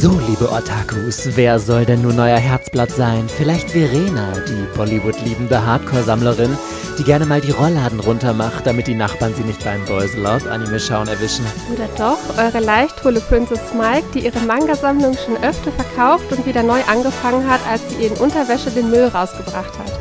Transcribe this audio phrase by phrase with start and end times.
[0.00, 3.28] So, liebe Otakus, wer soll denn nun euer Herzblatt sein?
[3.36, 6.56] Vielleicht Verena, die Bollywood-liebende Hardcore-Sammlerin,
[6.96, 10.78] die gerne mal die Rollladen runtermacht, damit die Nachbarn sie nicht beim Boys Love Anime
[10.78, 11.44] schauen erwischen.
[11.74, 16.80] Oder doch eure leichthohle Princess Mike, die ihre Manga-Sammlung schon öfter verkauft und wieder neu
[16.88, 19.98] angefangen hat, als sie in Unterwäsche den Müll rausgebracht hat.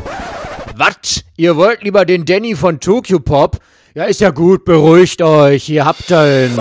[0.76, 1.24] Was?
[1.38, 3.58] Ihr wollt lieber den Danny von Tokyo Pop?
[3.96, 6.56] Ja, ist ja gut, beruhigt euch, ihr habt ihn.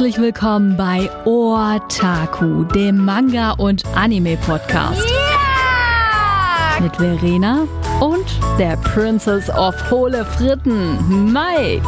[0.00, 5.04] Herzlich willkommen bei Otaku, dem Manga- und Anime-Podcast.
[5.06, 6.80] Yeah!
[6.80, 7.66] Mit Verena
[8.00, 8.24] und
[8.58, 11.82] der Princess of Hohle Fritten, Mike.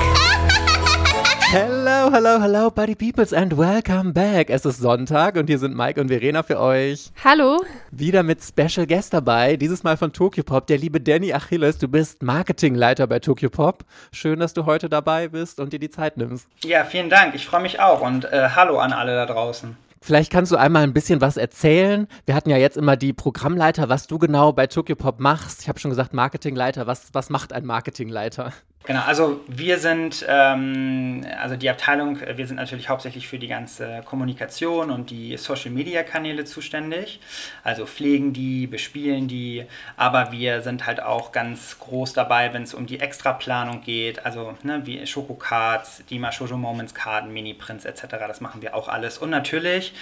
[1.52, 4.48] Hello, hello, hello, Buddy Peoples and welcome back.
[4.48, 7.10] Es ist Sonntag und hier sind Mike und Verena für euch.
[7.22, 7.62] Hallo.
[7.90, 11.76] Wieder mit Special Guest dabei, dieses Mal von Tokyo Pop, der liebe Danny Achilles.
[11.76, 13.84] Du bist Marketingleiter bei Tokyo Pop.
[14.12, 16.48] Schön, dass du heute dabei bist und dir die Zeit nimmst.
[16.64, 17.34] Ja, vielen Dank.
[17.34, 19.76] Ich freue mich auch und äh, hallo an alle da draußen.
[20.00, 22.08] Vielleicht kannst du einmal ein bisschen was erzählen.
[22.24, 25.60] Wir hatten ja jetzt immer die Programmleiter, was du genau bei Tokyo Pop machst.
[25.60, 26.86] Ich habe schon gesagt, Marketingleiter.
[26.86, 28.54] Was, was macht ein Marketingleiter?
[28.84, 33.46] Genau, also wir sind, ähm, also die Abteilung, äh, wir sind natürlich hauptsächlich für die
[33.46, 37.20] ganze Kommunikation und die Social-Media-Kanäle zuständig.
[37.62, 39.66] Also pflegen die, bespielen die,
[39.96, 44.58] aber wir sind halt auch ganz groß dabei, wenn es um die Extraplanung geht, also
[44.64, 49.18] ne, wie Schokocards, die Shoujo Moments Karten, Mini-Prints etc., das machen wir auch alles.
[49.18, 49.92] Und natürlich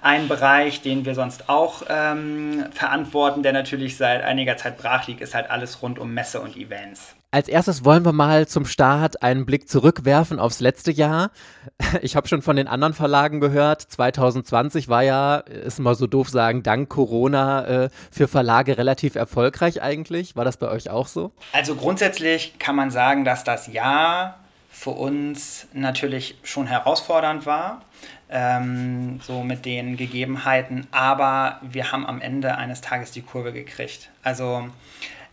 [0.00, 5.20] ein Bereich, den wir sonst auch ähm, verantworten, der natürlich seit einiger Zeit brach liegt,
[5.20, 7.14] ist halt alles rund um Messe und Events.
[7.32, 11.30] Als erstes wollen wir mal zum Start einen Blick zurückwerfen aufs letzte Jahr.
[12.02, 16.28] Ich habe schon von den anderen Verlagen gehört, 2020 war ja, ist mal so doof
[16.28, 20.36] sagen, dank Corona äh, für Verlage relativ erfolgreich eigentlich.
[20.36, 21.32] War das bei euch auch so?
[21.52, 24.38] Also grundsätzlich kann man sagen, dass das Jahr
[24.70, 27.82] für uns natürlich schon herausfordernd war.
[28.28, 34.10] Ähm, so mit den Gegebenheiten, aber wir haben am Ende eines Tages die Kurve gekriegt.
[34.22, 34.68] Also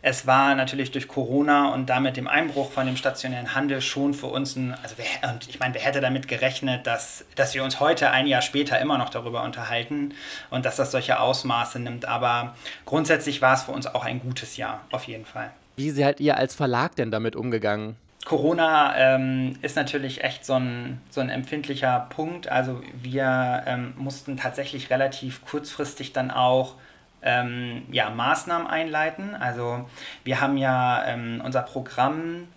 [0.02, 4.28] es war natürlich durch Corona und damit dem Einbruch von dem stationären Handel schon für
[4.28, 7.80] uns ein, also wer, und ich meine, wer hätte damit gerechnet, dass, dass wir uns
[7.80, 10.14] heute ein Jahr später immer noch darüber unterhalten
[10.50, 12.06] und dass das solche Ausmaße nimmt.
[12.06, 15.52] Aber grundsätzlich war es für uns auch ein gutes Jahr, auf jeden Fall.
[15.78, 17.96] Wie seid ihr als Verlag denn damit umgegangen?
[18.26, 22.50] Corona ähm, ist natürlich echt so ein, so ein empfindlicher Punkt.
[22.50, 26.76] Also wir ähm, mussten tatsächlich relativ kurzfristig dann auch
[27.22, 29.36] ähm, ja, Maßnahmen einleiten.
[29.36, 29.88] Also
[30.24, 32.48] wir haben ja ähm, unser Programm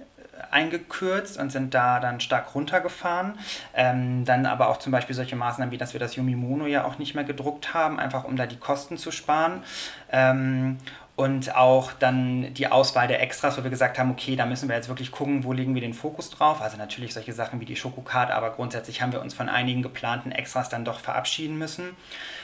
[0.50, 3.38] eingekürzt und sind da dann stark runtergefahren.
[3.74, 6.98] Ähm, dann aber auch zum Beispiel solche Maßnahmen wie, dass wir das Yumimono ja auch
[6.98, 9.62] nicht mehr gedruckt haben, einfach um da die Kosten zu sparen.
[10.10, 10.78] Ähm,
[11.16, 14.76] und auch dann die Auswahl der Extras, wo wir gesagt haben, okay, da müssen wir
[14.76, 16.62] jetzt wirklich gucken, wo legen wir den Fokus drauf.
[16.62, 20.32] Also natürlich solche Sachen wie die Schokokarte, aber grundsätzlich haben wir uns von einigen geplanten
[20.32, 21.94] Extras dann doch verabschieden müssen,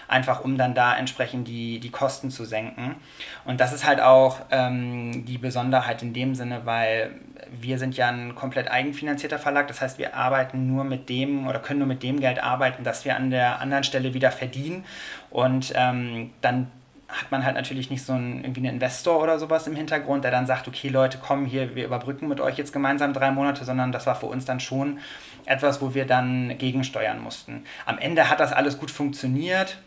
[0.08, 2.96] einfach um dann da entsprechend die, die Kosten zu senken.
[3.44, 7.12] Und das ist halt auch ähm, die Besonderheit in dem Sinne, weil
[7.50, 11.58] wir sind ja ein komplett eigenfinanzierter Verlag, das heißt, wir arbeiten nur mit dem oder
[11.58, 14.84] können nur mit dem Geld arbeiten, das wir an der anderen Stelle wieder verdienen.
[15.30, 16.70] Und ähm, dann
[17.08, 20.32] hat man halt natürlich nicht so einen, irgendwie einen Investor oder sowas im Hintergrund, der
[20.32, 23.92] dann sagt, okay Leute, komm hier, wir überbrücken mit euch jetzt gemeinsam drei Monate, sondern
[23.92, 24.98] das war für uns dann schon
[25.44, 27.64] etwas, wo wir dann gegensteuern mussten.
[27.84, 29.78] Am Ende hat das alles gut funktioniert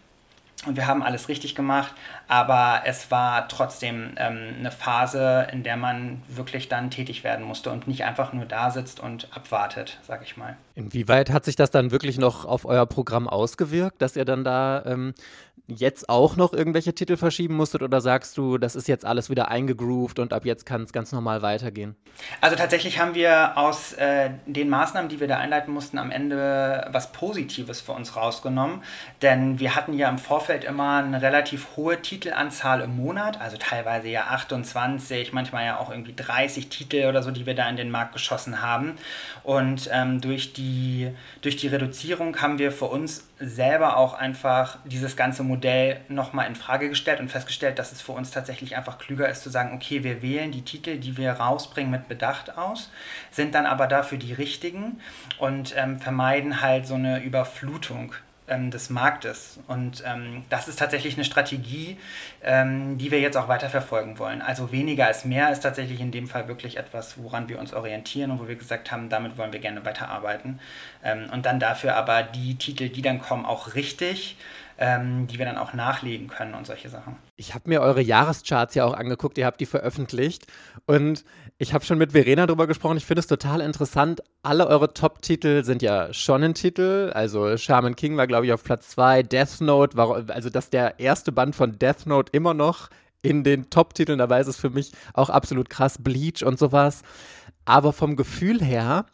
[0.66, 1.94] und wir haben alles richtig gemacht,
[2.28, 7.72] aber es war trotzdem ähm, eine Phase, in der man wirklich dann tätig werden musste
[7.72, 10.58] und nicht einfach nur da sitzt und abwartet, sag ich mal.
[10.76, 14.84] Inwieweit hat sich das dann wirklich noch auf euer Programm ausgewirkt, dass ihr dann da
[14.86, 15.14] ähm,
[15.70, 19.50] jetzt auch noch irgendwelche Titel verschieben musstet oder sagst du, das ist jetzt alles wieder
[19.50, 21.96] eingegroovt und ab jetzt kann es ganz normal weitergehen?
[22.42, 26.88] Also tatsächlich haben wir aus äh, den Maßnahmen, die wir da einleiten mussten, am Ende
[26.92, 28.84] was Positives für uns rausgenommen,
[29.22, 34.10] denn wir hatten ja im Vorfeld immer eine relativ hohe Titelanzahl im Monat, also teilweise
[34.10, 37.92] ja 28, manchmal ja auch irgendwie 30 Titel oder so, die wir da in den
[37.92, 38.98] Markt geschossen haben
[39.44, 41.12] und ähm, durch, die,
[41.42, 46.56] durch die Reduzierung haben wir für uns selber auch einfach dieses ganze Modell nochmal in
[46.56, 50.04] Frage gestellt und festgestellt, dass es für uns tatsächlich einfach klüger ist zu sagen, okay,
[50.04, 52.90] wir wählen die Titel, die wir rausbringen, mit Bedacht aus,
[53.32, 55.00] sind dann aber dafür die richtigen
[55.38, 58.14] und ähm, vermeiden halt so eine Überflutung
[58.50, 59.60] ähm, des Marktes.
[59.68, 61.98] Und ähm, das ist tatsächlich eine Strategie,
[62.44, 64.42] ähm, die wir jetzt auch weiter verfolgen wollen.
[64.42, 68.32] Also weniger als mehr ist tatsächlich in dem Fall wirklich etwas, woran wir uns orientieren
[68.32, 70.60] und wo wir gesagt haben, damit wollen wir gerne weiterarbeiten.
[71.04, 74.38] Ähm, und dann dafür aber die Titel, die dann kommen, auch richtig
[74.80, 77.18] ähm, die wir dann auch nachlegen können und solche Sachen.
[77.36, 80.48] Ich habe mir eure Jahrescharts ja auch angeguckt, ihr habt die veröffentlicht
[80.86, 81.26] und
[81.62, 82.96] Ich habe schon mit Verena drüber gesprochen.
[82.96, 84.22] Ich finde es total interessant.
[84.44, 87.12] Alle eure Top-Titel sind ja Shonen-Titel.
[87.14, 89.24] Also Shaman King war, glaube ich, auf Platz 2.
[89.24, 92.88] Death Note war, also dass der erste Band von Death Note immer noch
[93.22, 95.98] in den Top-Titeln dabei ist, ist für mich auch absolut krass.
[96.00, 97.02] Bleach und sowas.
[97.66, 99.06] Aber vom Gefühl her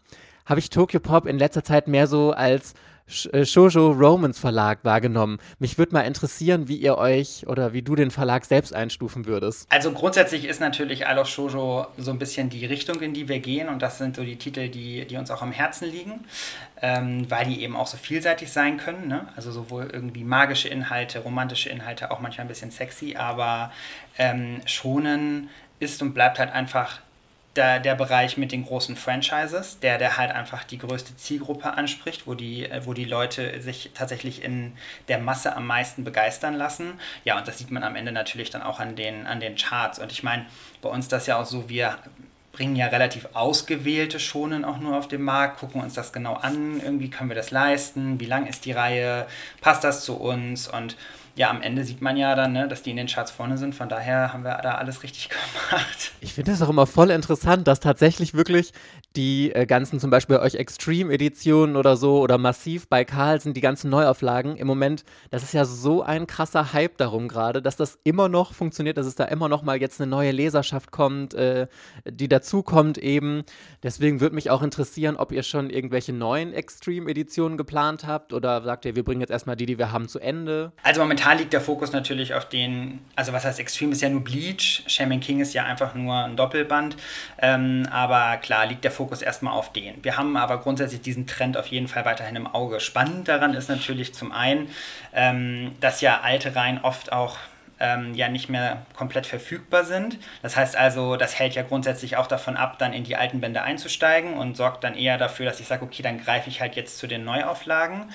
[0.45, 2.73] habe ich Tokyo Pop in letzter Zeit mehr so als
[3.31, 5.37] äh, Shoujo Romans Verlag wahrgenommen.
[5.59, 9.71] Mich würde mal interessieren, wie ihr euch oder wie du den Verlag selbst einstufen würdest.
[9.71, 13.39] Also grundsätzlich ist natürlich I Love Shoujo so ein bisschen die Richtung, in die wir
[13.39, 16.25] gehen und das sind so die Titel, die, die uns auch am Herzen liegen,
[16.81, 19.07] ähm, weil die eben auch so vielseitig sein können.
[19.07, 19.27] Ne?
[19.35, 23.71] Also sowohl irgendwie magische Inhalte, romantische Inhalte, auch manchmal ein bisschen sexy, aber
[24.17, 25.49] ähm, schonen
[25.79, 27.01] ist und bleibt halt einfach
[27.55, 32.27] der, der Bereich mit den großen Franchises, der, der halt einfach die größte Zielgruppe anspricht,
[32.27, 34.73] wo die, wo die Leute sich tatsächlich in
[35.07, 36.99] der Masse am meisten begeistern lassen.
[37.23, 39.99] Ja, und das sieht man am Ende natürlich dann auch an den, an den Charts.
[39.99, 40.45] Und ich meine,
[40.81, 41.97] bei uns das ja auch so, wir
[42.51, 46.79] bringen ja relativ ausgewählte Schonen auch nur auf den Markt, gucken uns das genau an,
[46.79, 49.27] irgendwie können wir das leisten, wie lang ist die Reihe,
[49.59, 50.95] passt das zu uns und
[51.35, 53.75] ja, am Ende sieht man ja dann, ne, dass die in den Charts vorne sind.
[53.75, 55.29] Von daher haben wir da alles richtig
[55.69, 56.11] gemacht.
[56.21, 58.71] Ich finde das auch immer voll interessant, dass tatsächlich wirklich
[59.15, 63.89] die äh, ganzen, zum Beispiel euch Extreme-Editionen oder so oder massiv bei Carlsen, die ganzen
[63.89, 68.29] Neuauflagen im Moment, das ist ja so ein krasser Hype darum gerade, dass das immer
[68.29, 71.67] noch funktioniert, dass es da immer noch mal jetzt eine neue Leserschaft kommt, äh,
[72.05, 73.43] die dazukommt eben.
[73.83, 78.85] Deswegen würde mich auch interessieren, ob ihr schon irgendwelche neuen Extreme-Editionen geplant habt oder sagt
[78.85, 80.71] ihr, wir bringen jetzt erstmal die, die wir haben, zu Ende?
[80.83, 84.23] Also momentan liegt der Fokus natürlich auf den, also was heißt Extreme ist ja nur
[84.23, 86.97] Bleach, Shaman King ist ja einfach nur ein Doppelband,
[87.39, 90.03] ähm, aber klar liegt der Fokus Fokus erstmal auf den.
[90.03, 92.79] Wir haben aber grundsätzlich diesen Trend auf jeden Fall weiterhin im Auge.
[92.79, 94.69] Spannend daran ist natürlich zum einen,
[95.13, 97.37] ähm, dass ja alte Reihen oft auch
[97.79, 100.17] ähm, ja nicht mehr komplett verfügbar sind.
[100.41, 103.61] Das heißt also, das hält ja grundsätzlich auch davon ab, dann in die alten Bände
[103.61, 106.97] einzusteigen und sorgt dann eher dafür, dass ich sage, okay, dann greife ich halt jetzt
[106.97, 108.11] zu den Neuauflagen.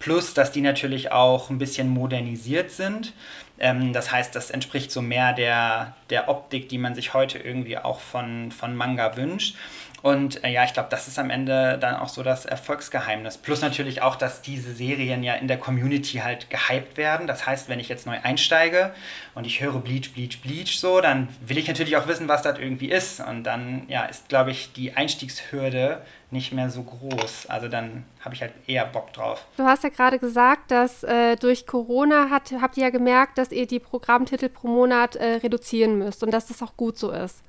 [0.00, 3.12] Plus, dass die natürlich auch ein bisschen modernisiert sind.
[3.60, 7.78] Ähm, das heißt, das entspricht so mehr der, der Optik, die man sich heute irgendwie
[7.78, 9.56] auch von, von Manga wünscht.
[10.02, 13.38] Und äh, ja, ich glaube, das ist am Ende dann auch so das Erfolgsgeheimnis.
[13.38, 17.28] Plus natürlich auch, dass diese Serien ja in der Community halt gehypt werden.
[17.28, 18.92] Das heißt, wenn ich jetzt neu einsteige
[19.34, 22.58] und ich höre Bleach, Bleach, Bleach so, dann will ich natürlich auch wissen, was das
[22.58, 23.20] irgendwie ist.
[23.20, 26.02] Und dann ja, ist, glaube ich, die Einstiegshürde
[26.32, 27.46] nicht mehr so groß.
[27.46, 29.44] Also dann habe ich halt eher Bock drauf.
[29.56, 33.52] Du hast ja gerade gesagt, dass äh, durch Corona hat, habt ihr ja gemerkt, dass
[33.52, 37.42] ihr die Programmtitel pro Monat äh, reduzieren müsst und dass das auch gut so ist.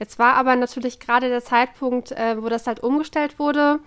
[0.00, 3.80] Jetzt war aber natürlich gerade der Zeitpunkt, äh, wo das halt umgestellt wurde.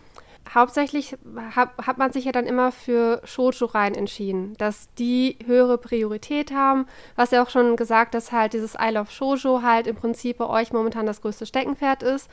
[0.53, 1.17] Hauptsächlich
[1.55, 6.85] hat, hat man sich ja dann immer für Shoujo-Reihen entschieden, dass die höhere Priorität haben.
[7.15, 10.45] Was ja auch schon gesagt, dass halt dieses I Love Shoujo halt im Prinzip bei
[10.45, 12.29] euch momentan das größte Steckenpferd ist.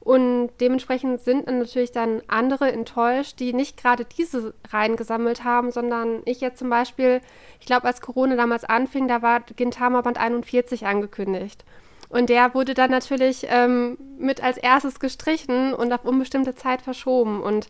[0.00, 6.22] Und dementsprechend sind natürlich dann andere enttäuscht, die nicht gerade diese Reihen gesammelt haben, sondern
[6.24, 7.20] ich jetzt zum Beispiel,
[7.60, 11.64] ich glaube, als Corona damals anfing, da war Gintama Band 41 angekündigt.
[12.10, 17.40] Und der wurde dann natürlich ähm, mit als erstes gestrichen und auf unbestimmte Zeit verschoben.
[17.40, 17.68] Und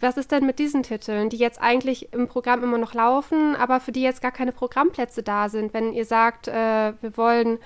[0.00, 3.80] was ist denn mit diesen Titeln, die jetzt eigentlich im Programm immer noch laufen, aber
[3.80, 7.58] für die jetzt gar keine Programmplätze da sind, wenn ihr sagt, äh, wir wollen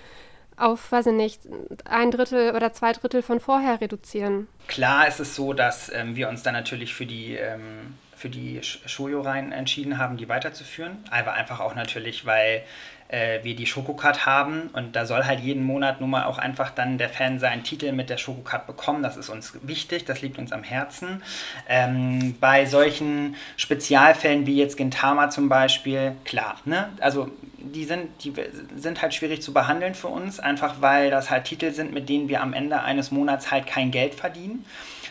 [0.56, 1.42] auf, weiß ich nicht,
[1.84, 4.48] ein Drittel oder zwei Drittel von vorher reduzieren?
[4.66, 8.60] Klar ist es so, dass ähm, wir uns dann natürlich für die ähm für die
[8.62, 10.98] Shoujo-Reihen entschieden haben, die weiterzuführen.
[11.10, 12.64] Aber einfach auch natürlich, weil
[13.08, 16.70] äh, wir die Schokocard haben und da soll halt jeden Monat nun mal auch einfach
[16.70, 19.02] dann der Fan seinen Titel mit der Schokocard bekommen.
[19.02, 21.22] Das ist uns wichtig, das liegt uns am Herzen.
[21.68, 26.90] Ähm, bei solchen Spezialfällen wie jetzt Gintama zum Beispiel, klar, ne?
[27.00, 28.32] also die sind, die
[28.76, 32.28] sind halt schwierig zu behandeln für uns, einfach weil das halt Titel sind, mit denen
[32.28, 34.64] wir am Ende eines Monats halt kein Geld verdienen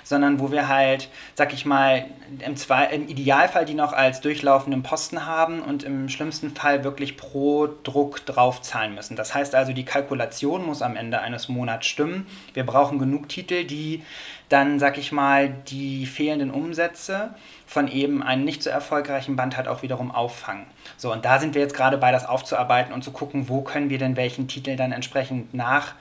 [0.07, 2.05] sondern wo wir halt, sag ich mal,
[2.45, 7.17] im, Zwei im Idealfall die noch als durchlaufenden Posten haben und im schlimmsten Fall wirklich
[7.17, 9.15] pro Druck draufzahlen müssen.
[9.15, 12.27] Das heißt also, die Kalkulation muss am Ende eines Monats stimmen.
[12.53, 14.03] Wir brauchen genug Titel, die
[14.49, 17.33] dann, sag ich mal, die fehlenden Umsätze
[17.65, 20.65] von eben einem nicht so erfolgreichen Band halt auch wiederum auffangen.
[20.97, 23.89] So, und da sind wir jetzt gerade bei, das aufzuarbeiten und zu gucken, wo können
[23.89, 25.93] wir denn welchen Titel dann entsprechend nach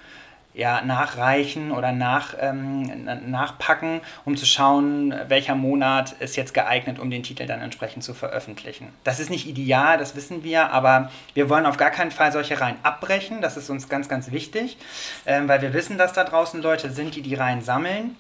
[0.57, 7.11] ja, nachreichen oder nach, ähm, nachpacken, um zu schauen, welcher Monat ist jetzt geeignet, um
[7.11, 8.89] den Titel dann entsprechend zu veröffentlichen.
[9.05, 12.59] Das ist nicht ideal, das wissen wir, aber wir wollen auf gar keinen Fall solche
[12.59, 13.43] Reihen abbrechen.
[13.43, 14.79] Das ist uns ganz, ganz wichtig,
[15.27, 18.17] ähm, weil wir wissen, dass da draußen Leute sind, die die Reihen sammeln.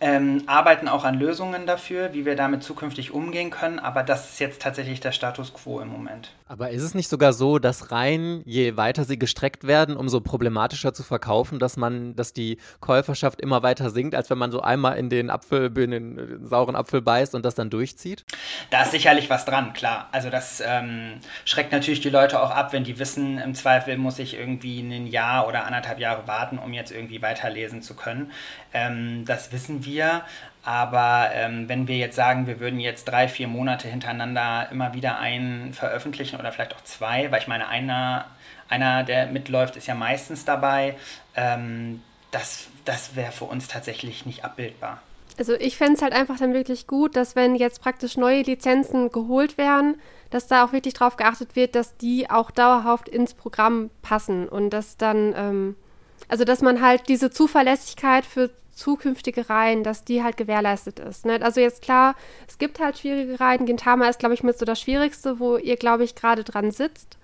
[0.00, 4.38] Ähm, arbeiten auch an Lösungen dafür, wie wir damit zukünftig umgehen können, aber das ist
[4.38, 6.30] jetzt tatsächlich der Status quo im Moment.
[6.48, 10.94] Aber ist es nicht sogar so, dass Reihen, je weiter sie gestreckt werden, umso problematischer
[10.94, 14.96] zu verkaufen, dass man, dass die Käuferschaft immer weiter sinkt, als wenn man so einmal
[14.96, 18.24] in den Apfel, in den sauren Apfel beißt und das dann durchzieht?
[18.70, 20.08] Da ist sicherlich was dran, klar.
[20.10, 24.18] Also das ähm, schreckt natürlich die Leute auch ab, wenn die wissen, im Zweifel muss
[24.18, 28.32] ich irgendwie ein Jahr oder anderthalb Jahre warten, um jetzt irgendwie weiterlesen zu können.
[28.72, 30.22] Ähm, das wissen wir.
[30.64, 35.18] Aber ähm, wenn wir jetzt sagen, wir würden jetzt drei, vier Monate hintereinander immer wieder
[35.18, 38.26] einen veröffentlichen oder vielleicht auch zwei, weil ich meine, einer,
[38.68, 40.96] einer der mitläuft, ist ja meistens dabei,
[41.34, 45.00] ähm, das, das wäre für uns tatsächlich nicht abbildbar.
[45.38, 49.12] Also ich fände es halt einfach dann wirklich gut, dass wenn jetzt praktisch neue Lizenzen
[49.12, 50.00] geholt werden,
[50.30, 54.70] dass da auch wirklich darauf geachtet wird, dass die auch dauerhaft ins Programm passen und
[54.70, 55.76] dass dann, ähm,
[56.28, 61.26] also dass man halt diese Zuverlässigkeit für zukünftige Reihen, dass die halt gewährleistet ist.
[61.26, 61.40] Ne?
[61.42, 62.14] Also jetzt klar,
[62.46, 63.66] es gibt halt schwierige Reihen.
[63.66, 67.18] Gintama ist, glaube ich, mit so das Schwierigste, wo ihr, glaube ich, gerade dran sitzt.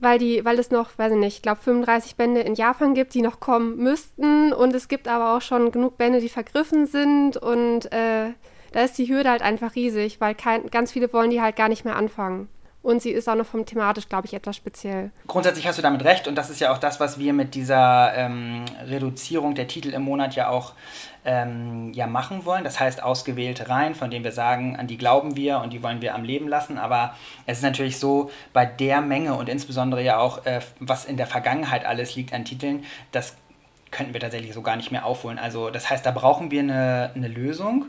[0.00, 3.14] Weil, die, weil es noch, weiß ich nicht, ich glaube 35 Bände in Japan gibt,
[3.14, 4.52] die noch kommen müssten.
[4.52, 7.36] Und es gibt aber auch schon genug Bände, die vergriffen sind.
[7.36, 8.32] Und äh,
[8.72, 11.68] da ist die Hürde halt einfach riesig, weil kein, ganz viele wollen die halt gar
[11.68, 12.48] nicht mehr anfangen.
[12.88, 15.10] Und sie ist auch noch vom thematisch, glaube ich, etwas speziell.
[15.26, 18.14] Grundsätzlich hast du damit recht und das ist ja auch das, was wir mit dieser
[18.14, 20.72] ähm, Reduzierung der Titel im Monat ja auch
[21.26, 22.64] ähm, ja, machen wollen.
[22.64, 26.00] Das heißt ausgewählte Reihen, von denen wir sagen, an die glauben wir und die wollen
[26.00, 26.78] wir am Leben lassen.
[26.78, 27.14] Aber
[27.44, 31.26] es ist natürlich so, bei der Menge und insbesondere ja auch, äh, was in der
[31.26, 33.36] Vergangenheit alles liegt an Titeln, das
[33.90, 35.38] könnten wir tatsächlich so gar nicht mehr aufholen.
[35.38, 37.86] Also das heißt, da brauchen wir eine, eine Lösung.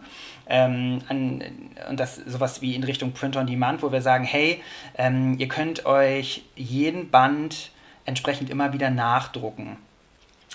[0.49, 1.43] Ähm, an,
[1.89, 4.61] und das sowas wie in Richtung Print on Demand, wo wir sagen, hey,
[4.97, 7.71] ähm, ihr könnt euch jeden Band
[8.05, 9.77] entsprechend immer wieder nachdrucken.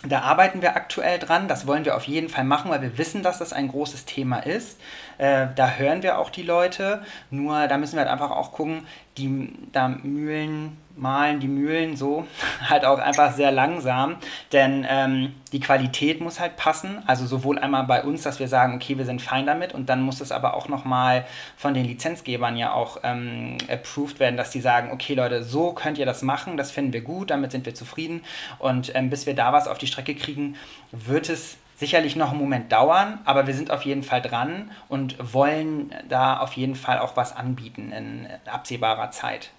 [0.06, 3.22] Da arbeiten wir aktuell dran, das wollen wir auf jeden Fall machen, weil wir wissen,
[3.22, 4.78] dass das ein großes Thema ist.
[5.16, 8.86] Äh, da hören wir auch die Leute, nur da müssen wir halt einfach auch gucken,
[9.16, 12.26] die da Mühlen malen die Mühlen so
[12.68, 14.16] halt auch einfach sehr langsam,
[14.52, 17.02] denn ähm, die Qualität muss halt passen.
[17.06, 19.74] Also sowohl einmal bei uns, dass wir sagen, okay, wir sind fein damit.
[19.74, 21.24] Und dann muss es aber auch nochmal
[21.56, 25.98] von den Lizenzgebern ja auch ähm, approved werden, dass die sagen, okay Leute, so könnt
[25.98, 28.22] ihr das machen, das finden wir gut, damit sind wir zufrieden.
[28.58, 30.56] Und ähm, bis wir da was auf die Strecke kriegen,
[30.92, 35.16] wird es sicherlich noch einen Moment dauern, aber wir sind auf jeden Fall dran und
[35.34, 39.50] wollen da auf jeden Fall auch was anbieten in absehbarer Zeit.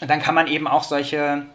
[0.00, 1.46] Und dann kann man eben auch solche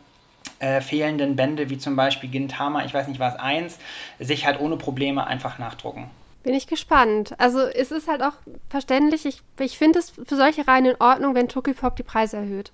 [0.59, 3.77] äh, fehlenden Bände wie zum Beispiel Gintama, ich weiß nicht was, eins,
[4.19, 6.09] sich halt ohne Probleme einfach nachdrucken.
[6.43, 7.33] Bin ich gespannt.
[7.39, 8.33] Also es ist halt auch
[8.69, 12.71] verständlich, ich, ich finde es für solche Reihen in Ordnung, wenn Tokyopop die Preise erhöht.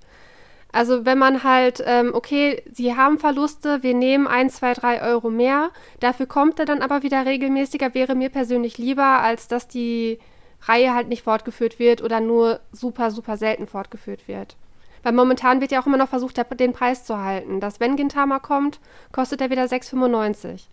[0.73, 5.29] Also wenn man halt, ähm, okay, sie haben Verluste, wir nehmen 1, 2, 3 Euro
[5.29, 10.19] mehr, dafür kommt er dann aber wieder regelmäßiger, wäre mir persönlich lieber, als dass die
[10.63, 14.55] Reihe halt nicht fortgeführt wird oder nur super, super selten fortgeführt wird.
[15.03, 17.59] Weil momentan wird ja auch immer noch versucht, den Preis zu halten.
[17.59, 18.79] Dass wenn Gintama kommt,
[19.11, 20.67] kostet er wieder 6,95.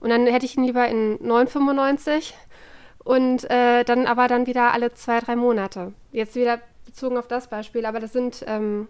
[0.00, 2.32] Und dann hätte ich ihn lieber in 9,95
[3.04, 5.92] und äh, dann aber dann wieder alle zwei, drei Monate.
[6.10, 8.88] Jetzt wieder bezogen auf das Beispiel, aber das sind, ähm,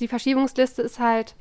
[0.00, 1.34] die Verschiebungsliste ist halt,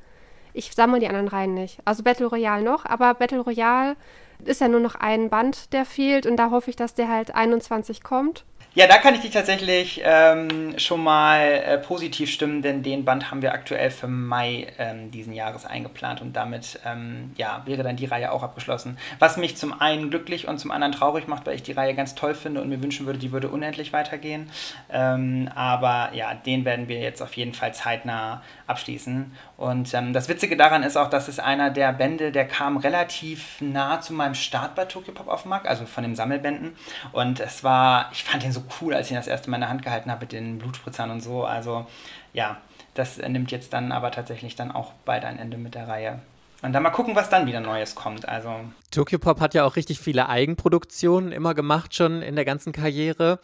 [0.53, 1.79] ich sammle die anderen Reihen nicht.
[1.85, 3.95] Also Battle Royale noch, aber Battle Royale
[4.43, 7.33] ist ja nur noch ein Band, der fehlt und da hoffe ich, dass der halt
[7.33, 8.45] 21 kommt.
[8.77, 13.31] Ja, da kann ich dich tatsächlich ähm, schon mal äh, positiv stimmen, denn den Band
[13.31, 17.95] haben wir aktuell für Mai ähm, diesen Jahres eingeplant und damit ähm, ja, wäre dann
[17.95, 18.97] die Reihe auch abgeschlossen.
[19.17, 22.15] Was mich zum einen glücklich und zum anderen traurig macht, weil ich die Reihe ganz
[22.15, 24.49] toll finde und mir wünschen würde, die würde unendlich weitergehen.
[24.91, 29.31] Ähm, aber ja, den werden wir jetzt auf jeden Fall zeitnah abschließen.
[29.57, 33.61] Und ähm, das Witzige daran ist auch, dass es einer der Bände, der kam relativ
[33.61, 36.75] nah zu meinem Start bei Tokyo Pop auf dem Markt, also von den Sammelbänden.
[37.13, 39.61] Und es war, ich fand den so cool, als ich ihn das erste Mal in
[39.61, 41.45] der Hand gehalten habe mit den Blutspritzern und so.
[41.45, 41.85] Also
[42.33, 42.57] ja,
[42.95, 46.19] das nimmt jetzt dann aber tatsächlich dann auch bald ein Ende mit der Reihe.
[46.61, 48.27] Und dann mal gucken, was dann wieder Neues kommt.
[48.27, 48.51] Also
[48.91, 53.39] Tokyo Pop hat ja auch richtig viele Eigenproduktionen immer gemacht schon in der ganzen Karriere.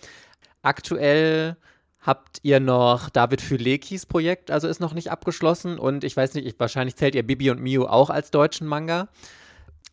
[0.62, 1.56] Aktuell
[2.02, 6.48] habt ihr noch David Fülekis Projekt, also ist noch nicht abgeschlossen und ich weiß nicht,
[6.48, 9.08] ich, wahrscheinlich zählt ihr Bibi und Mio auch als deutschen Manga.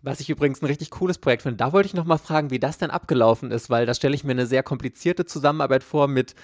[0.03, 1.57] Was ich übrigens ein richtig cooles Projekt finde.
[1.57, 4.23] Da wollte ich noch mal fragen, wie das denn abgelaufen ist, weil da stelle ich
[4.23, 6.35] mir eine sehr komplizierte Zusammenarbeit vor mit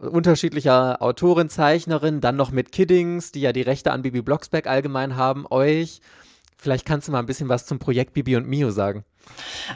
[0.00, 5.16] unterschiedlicher Autorin, Zeichnerin, dann noch mit Kiddings, die ja die Rechte an Bibi Blocksberg allgemein
[5.16, 6.00] haben, euch.
[6.56, 9.04] Vielleicht kannst du mal ein bisschen was zum Projekt Bibi und Mio sagen.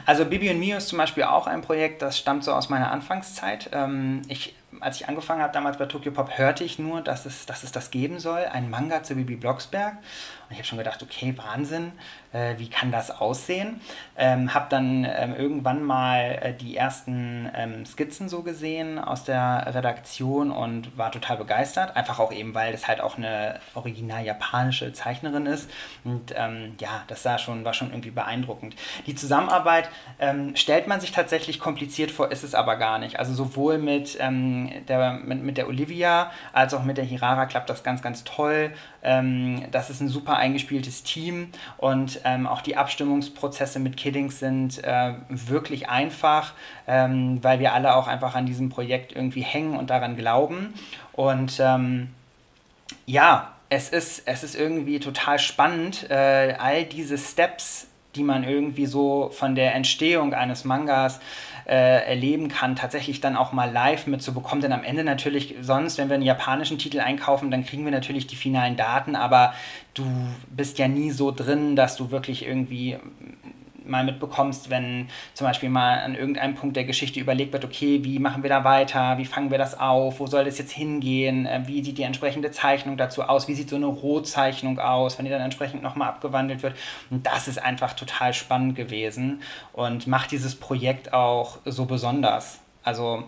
[0.05, 2.91] Also Bibi und Mio ist zum Beispiel auch ein Projekt, das stammt so aus meiner
[2.91, 3.69] Anfangszeit.
[3.73, 7.45] Ähm, ich als ich angefangen habe damals bei Tokyo Pop, hörte ich nur, dass es,
[7.45, 9.93] dass es das geben soll, ein Manga zu Bibi Blocksberg.
[9.93, 11.91] Und ich habe schon gedacht, okay, Wahnsinn,
[12.31, 13.81] äh, wie kann das aussehen?
[14.17, 17.49] Ähm, habe dann ähm, irgendwann mal äh, die ersten
[17.85, 21.95] Skizzen so gesehen aus der Redaktion und war total begeistert.
[21.95, 25.69] Einfach auch eben, weil das halt auch eine original japanische Zeichnerin ist.
[26.03, 28.75] Und ja, das sah schon, war schon irgendwie beeindruckend.
[29.05, 29.36] Die Zusammenarbeit
[30.19, 33.19] ähm, stellt man sich tatsächlich kompliziert vor, ist es aber gar nicht.
[33.19, 37.69] Also sowohl mit ähm, der, mit, mit der Olivia als auch mit der Hirara klappt
[37.69, 38.73] das ganz, ganz toll.
[39.03, 44.83] Ähm, das ist ein super eingespieltes Team und ähm, auch die Abstimmungsprozesse mit Kiddings sind
[44.83, 46.53] äh, wirklich einfach,
[46.87, 50.73] ähm, weil wir alle auch einfach an diesem Projekt irgendwie hängen und daran glauben.
[51.13, 52.09] Und ähm,
[53.05, 57.86] ja, es ist, es ist irgendwie total spannend, äh, all diese Steps,
[58.17, 61.19] die man irgendwie so von der Entstehung eines Mangas
[61.67, 64.61] äh, erleben kann, tatsächlich dann auch mal live mitzubekommen.
[64.61, 68.25] Denn am Ende natürlich, sonst, wenn wir einen japanischen Titel einkaufen, dann kriegen wir natürlich
[68.25, 69.53] die finalen Daten, aber
[69.93, 70.05] du
[70.49, 72.97] bist ja nie so drin, dass du wirklich irgendwie
[73.87, 78.19] mal mitbekommst, wenn zum Beispiel mal an irgendeinem Punkt der Geschichte überlegt wird, okay, wie
[78.19, 81.63] machen wir da weiter, wie fangen wir das auf, wo soll das jetzt hingehen, äh,
[81.65, 85.31] wie sieht die entsprechende Zeichnung dazu aus, wie sieht so eine Rohzeichnung aus, wenn die
[85.31, 86.75] dann entsprechend nochmal abgewandelt wird.
[87.09, 89.41] Und das ist einfach total spannend gewesen
[89.73, 92.59] und macht dieses Projekt auch so besonders.
[92.83, 93.23] Also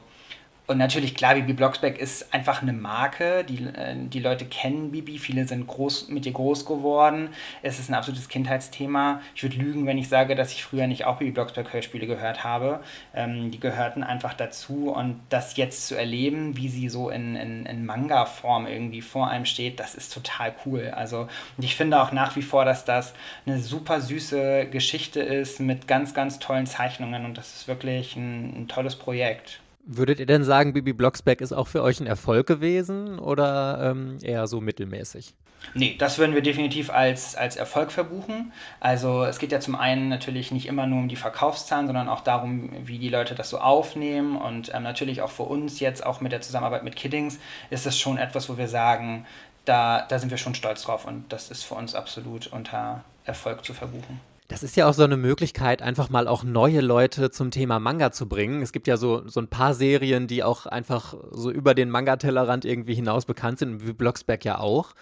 [0.69, 3.43] und natürlich, klar, Bibi Blocksberg ist einfach eine Marke.
[3.43, 7.29] Die, äh, die Leute kennen Bibi, viele sind groß, mit ihr groß geworden.
[7.63, 9.19] Es ist ein absolutes Kindheitsthema.
[9.33, 12.43] Ich würde lügen, wenn ich sage, dass ich früher nicht auch Bibi Blocksberg Hörspiele gehört
[12.43, 12.81] habe.
[13.15, 14.91] Ähm, die gehörten einfach dazu.
[14.91, 19.45] Und das jetzt zu erleben, wie sie so in, in, in Manga-Form irgendwie vor einem
[19.45, 20.93] steht, das ist total cool.
[20.95, 21.21] Also,
[21.57, 23.15] und ich finde auch nach wie vor, dass das
[23.47, 27.25] eine super süße Geschichte ist mit ganz, ganz tollen Zeichnungen.
[27.25, 29.61] Und das ist wirklich ein, ein tolles Projekt.
[29.91, 34.19] Würdet ihr denn sagen, Bibi Blocksberg ist auch für euch ein Erfolg gewesen oder ähm,
[34.21, 35.33] eher so mittelmäßig?
[35.73, 38.53] Nee, das würden wir definitiv als, als Erfolg verbuchen.
[38.79, 42.21] Also es geht ja zum einen natürlich nicht immer nur um die Verkaufszahlen, sondern auch
[42.21, 44.37] darum, wie die Leute das so aufnehmen.
[44.37, 47.39] Und ähm, natürlich auch für uns jetzt, auch mit der Zusammenarbeit mit Kiddings,
[47.71, 49.25] ist das schon etwas, wo wir sagen,
[49.65, 53.65] da, da sind wir schon stolz drauf und das ist für uns absolut unter Erfolg
[53.65, 54.19] zu verbuchen.
[54.49, 58.11] Das ist ja auch so eine Möglichkeit, einfach mal auch neue Leute zum Thema Manga
[58.11, 58.63] zu bringen.
[58.63, 62.65] Es gibt ja so, so ein paar Serien, die auch einfach so über den Manga-Tellerrand
[62.65, 64.95] irgendwie hinaus bekannt sind, wie Blocksberg ja auch.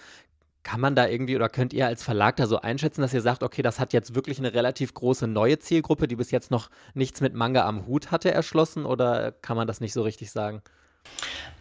[0.63, 3.41] Kann man da irgendwie oder könnt ihr als Verlag da so einschätzen, dass ihr sagt,
[3.41, 7.21] okay, das hat jetzt wirklich eine relativ große neue Zielgruppe, die bis jetzt noch nichts
[7.21, 10.62] mit Manga am Hut hatte, erschlossen oder kann man das nicht so richtig sagen?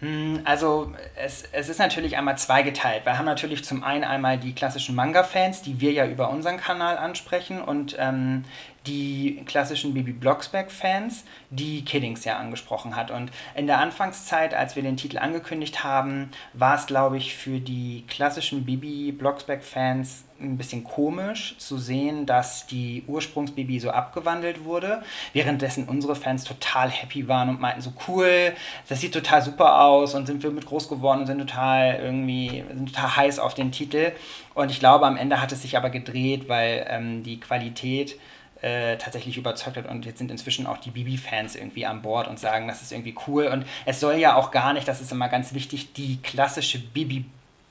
[0.00, 3.06] Hm, also es, es ist natürlich einmal zweigeteilt.
[3.06, 6.98] Wir haben natürlich zum einen einmal die klassischen Manga-Fans, die wir ja über unseren Kanal
[6.98, 8.44] ansprechen und ähm,
[8.86, 13.10] die klassischen Bibi Blocksberg-Fans, die Kiddings ja angesprochen hat.
[13.10, 17.58] Und in der Anfangszeit, als wir den Titel angekündigt haben, war es, glaube ich, für
[17.58, 25.02] die klassischen Bibi Blocksberg-Fans ein bisschen komisch zu sehen, dass die Ursprungsbibi so abgewandelt wurde,
[25.32, 28.52] währenddessen unsere Fans total happy waren und meinten so cool,
[28.88, 32.64] das sieht total super aus und sind wir mit groß geworden und sind total irgendwie
[32.68, 34.12] sind total heiß auf den Titel.
[34.54, 38.18] Und ich glaube, am Ende hat es sich aber gedreht, weil ähm, die Qualität
[38.62, 42.38] äh, tatsächlich überzeugt hat und jetzt sind inzwischen auch die Bibi-Fans irgendwie an Bord und
[42.38, 45.28] sagen, das ist irgendwie cool und es soll ja auch gar nicht, das ist immer
[45.28, 47.26] ganz wichtig, die klassische Bibi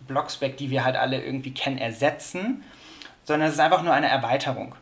[0.07, 2.63] Blocksberg, die wir halt alle irgendwie kennen, ersetzen,
[3.23, 4.75] sondern es ist einfach nur eine Erweiterung.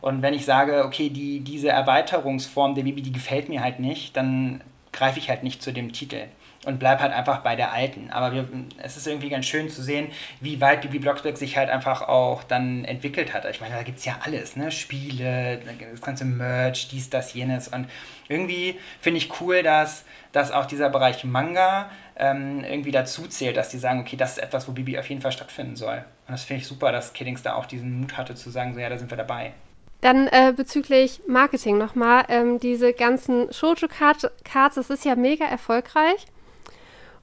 [0.00, 4.16] Und wenn ich sage, okay, die, diese Erweiterungsform der Bibi, die gefällt mir halt nicht,
[4.16, 6.26] dann greife ich halt nicht zu dem Titel
[6.64, 8.10] und bleibe halt einfach bei der alten.
[8.10, 10.08] Aber wir, es ist irgendwie ganz schön zu sehen,
[10.40, 13.44] wie weit Bibi Blocksberg sich halt einfach auch dann entwickelt hat.
[13.46, 14.70] Ich meine, da gibt es ja alles, ne?
[14.70, 15.60] Spiele,
[15.90, 17.68] das ganze Merch, dies, das, jenes.
[17.68, 17.88] Und
[18.28, 23.70] irgendwie finde ich cool, dass, dass auch dieser Bereich Manga ähm, irgendwie dazu zählt, dass
[23.70, 26.04] die sagen, okay, das ist etwas, wo Bibi auf jeden Fall stattfinden soll.
[26.26, 28.80] Und das finde ich super, dass Kiddings da auch diesen Mut hatte zu sagen, so
[28.80, 29.52] ja, da sind wir dabei.
[30.00, 32.24] Dann äh, bezüglich Marketing nochmal.
[32.28, 36.26] Ähm, diese ganzen Shoujo-Cards, das ist ja mega erfolgreich.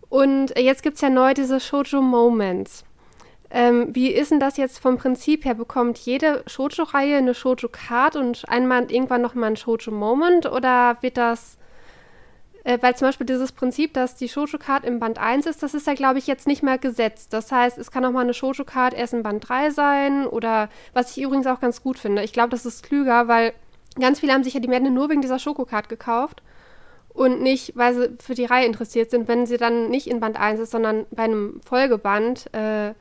[0.10, 2.84] Und jetzt gibt es ja neu diese Shoujo Moments.
[3.50, 5.54] Ähm, wie ist denn das jetzt vom Prinzip her?
[5.54, 10.52] Bekommt jede Shoujo-Reihe eine Shoujo-Card und einmal irgendwann nochmal ein Shoujo-Moment?
[10.52, 11.58] Oder wird das
[12.64, 15.88] äh, weil zum Beispiel dieses Prinzip, dass die Shoujo-Card im Band 1 ist, das ist
[15.88, 17.34] ja, glaube ich, jetzt nicht mehr gesetzt.
[17.34, 21.16] Das heißt, es kann auch mal eine Shoujo-Card erst in Band 3 sein oder was
[21.16, 22.24] ich übrigens auch ganz gut finde.
[22.24, 23.54] Ich glaube, das ist klüger, weil
[24.00, 26.44] ganz viele haben sich ja die Männer nur wegen dieser Shoko-Card gekauft
[27.10, 29.28] und nicht, weil sie für die Reihe interessiert sind.
[29.28, 32.94] Wenn sie dann nicht in Band 1 ist, sondern bei einem Folgeband, äh,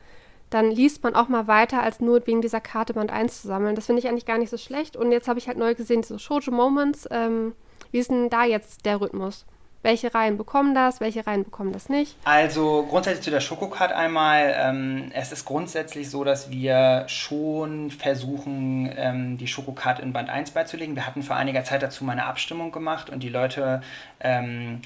[0.51, 3.77] dann liest man auch mal weiter, als nur wegen dieser Karte Band 1 zu sammeln.
[3.77, 4.97] Das finde ich eigentlich gar nicht so schlecht.
[4.97, 7.07] Und jetzt habe ich halt neu gesehen, so Shoujo Moments.
[7.11, 7.53] Ähm,
[7.91, 9.45] wie ist denn da jetzt der Rhythmus?
[9.83, 12.15] Welche Reihen bekommen das, welche Reihen bekommen das nicht?
[12.25, 14.55] Also grundsätzlich zu der Schokocard einmal.
[14.55, 20.51] Ähm, es ist grundsätzlich so, dass wir schon versuchen, ähm, die Schokocard in Band 1
[20.51, 20.97] beizulegen.
[20.97, 23.81] Wir hatten vor einiger Zeit dazu mal eine Abstimmung gemacht und die Leute
[24.21, 24.83] ähm,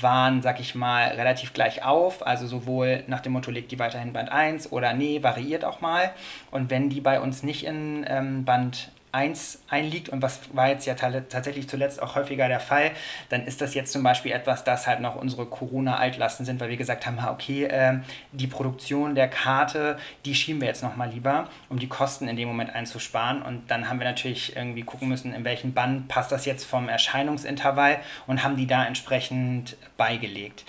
[0.00, 2.26] waren, sag ich mal, relativ gleich auf.
[2.26, 6.12] Also sowohl nach dem Motto, legt die weiterhin Band 1 oder nee, variiert auch mal.
[6.50, 10.86] Und wenn die bei uns nicht in ähm, Band 1 einliegt und was war jetzt
[10.86, 12.92] ja tatsächlich zuletzt auch häufiger der Fall,
[13.28, 16.76] dann ist das jetzt zum Beispiel etwas, das halt noch unsere Corona-Altlasten sind, weil wir
[16.76, 17.98] gesagt haben, okay, äh,
[18.32, 22.48] die Produktion der Karte, die schieben wir jetzt nochmal lieber, um die Kosten in dem
[22.48, 26.44] Moment einzusparen und dann haben wir natürlich irgendwie gucken müssen, in welchen Band passt das
[26.44, 30.64] jetzt vom Erscheinungsintervall und haben die da entsprechend beigelegt.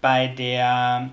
[0.00, 1.10] Bei der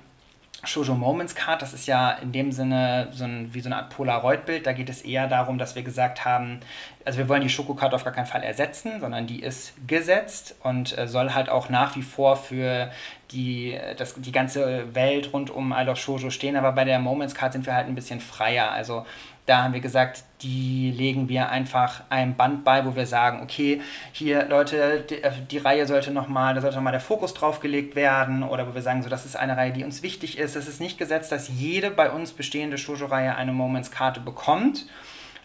[0.64, 3.90] Shoujo Moments Card, das ist ja in dem Sinne so ein, wie so eine Art
[3.90, 4.66] Polaroid-Bild.
[4.68, 6.60] Da geht es eher darum, dass wir gesagt haben,
[7.04, 10.96] also wir wollen die Schokokarte auf gar keinen Fall ersetzen, sondern die ist gesetzt und
[10.98, 12.92] äh, soll halt auch nach wie vor für
[13.32, 16.56] die, das, die ganze Welt rund um I Shoujo stehen.
[16.56, 18.72] Aber bei der Moments Card sind wir halt ein bisschen freier.
[18.72, 19.06] Also
[19.46, 23.82] da haben wir gesagt, die legen wir einfach einem Band bei, wo wir sagen, okay,
[24.12, 27.96] hier Leute, die, äh, die Reihe sollte nochmal, da sollte nochmal der Fokus drauf gelegt
[27.96, 30.56] werden oder wo wir sagen, so das ist eine Reihe, die uns wichtig ist.
[30.56, 34.86] Es ist nicht gesetzt, dass jede bei uns bestehende Shoujo-Reihe eine Moments-Karte bekommt.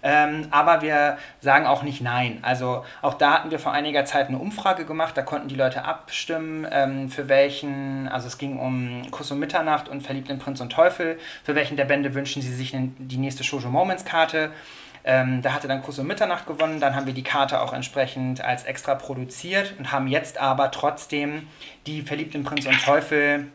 [0.08, 2.38] Ähm, aber wir sagen auch nicht nein.
[2.42, 5.84] Also auch da hatten wir vor einiger Zeit eine Umfrage gemacht, da konnten die Leute
[5.84, 10.60] abstimmen, ähm, für welchen, also es ging um Kuss um Mitternacht und Verliebt in Prinz
[10.60, 14.52] und Teufel, für welchen der Bände wünschen sie sich die nächste Shoujo Moments Karte.
[15.02, 16.78] Ähm, da hatte dann Kuss um Mitternacht gewonnen.
[16.78, 21.48] Dann haben wir die Karte auch entsprechend als extra produziert und haben jetzt aber trotzdem
[21.88, 23.48] die Verliebt in Prinz und Teufel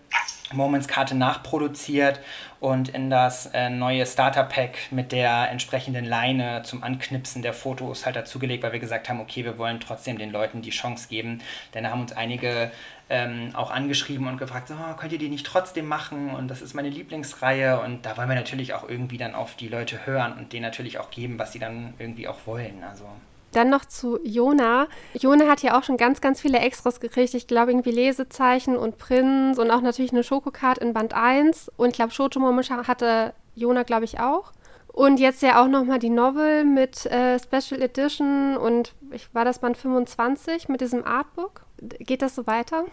[0.53, 2.19] Moments-Karte nachproduziert
[2.59, 8.15] und in das äh, neue Starter-Pack mit der entsprechenden Leine zum Anknipsen der Fotos halt
[8.15, 11.41] dazugelegt, weil wir gesagt haben, okay, wir wollen trotzdem den Leuten die Chance geben.
[11.73, 12.71] Denn da haben uns einige
[13.09, 16.35] ähm, auch angeschrieben und gefragt, so, oh, könnt ihr die nicht trotzdem machen?
[16.35, 17.79] Und das ist meine Lieblingsreihe.
[17.81, 20.99] Und da wollen wir natürlich auch irgendwie dann auf die Leute hören und denen natürlich
[20.99, 22.83] auch geben, was sie dann irgendwie auch wollen.
[22.83, 23.05] Also
[23.51, 24.87] dann noch zu Jona.
[25.13, 27.33] Jona hat ja auch schon ganz, ganz viele Extras gekriegt.
[27.33, 31.71] Ich glaube, irgendwie Lesezeichen und Prinz und auch natürlich eine Schokocard in Band 1.
[31.77, 34.51] Und ich glaube, Shotomomisha hatte Jona, glaube ich, auch.
[34.87, 39.59] Und jetzt ja auch nochmal die Novel mit äh, Special Edition und ich, war das
[39.59, 41.61] Band 25 mit diesem Artbook?
[41.99, 42.85] Geht das so weiter?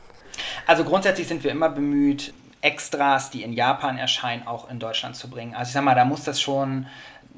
[0.67, 5.29] Also grundsätzlich sind wir immer bemüht, Extras, die in Japan erscheinen, auch in Deutschland zu
[5.29, 5.55] bringen.
[5.55, 6.87] Also ich sag mal, da muss das schon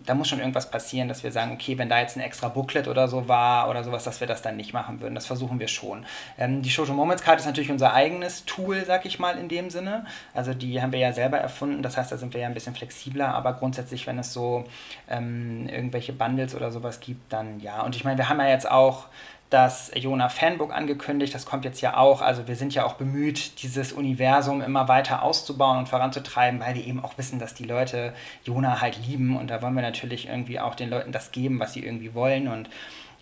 [0.06, 2.88] da muss schon irgendwas passieren, dass wir sagen, okay, wenn da jetzt ein extra Booklet
[2.88, 5.14] oder so war oder sowas, dass wir das dann nicht machen würden.
[5.14, 6.06] Das versuchen wir schon.
[6.38, 9.70] Ähm, die Shoujo Moments Card ist natürlich unser eigenes Tool, sag ich mal, in dem
[9.70, 10.06] Sinne.
[10.34, 11.82] Also die haben wir ja selber erfunden.
[11.82, 13.34] Das heißt, da sind wir ja ein bisschen flexibler.
[13.34, 14.64] Aber grundsätzlich, wenn es so
[15.08, 17.82] ähm, irgendwelche Bundles oder sowas gibt, dann ja.
[17.82, 19.06] Und ich meine, wir haben ja jetzt auch
[19.50, 21.34] das Jona Fanbook angekündigt.
[21.34, 22.22] Das kommt jetzt ja auch.
[22.22, 26.86] Also wir sind ja auch bemüht, dieses Universum immer weiter auszubauen und voranzutreiben, weil wir
[26.86, 29.36] eben auch wissen, dass die Leute Jona halt lieben.
[29.36, 32.46] Und da wollen wir natürlich irgendwie auch den Leuten das geben, was sie irgendwie wollen.
[32.46, 32.70] Und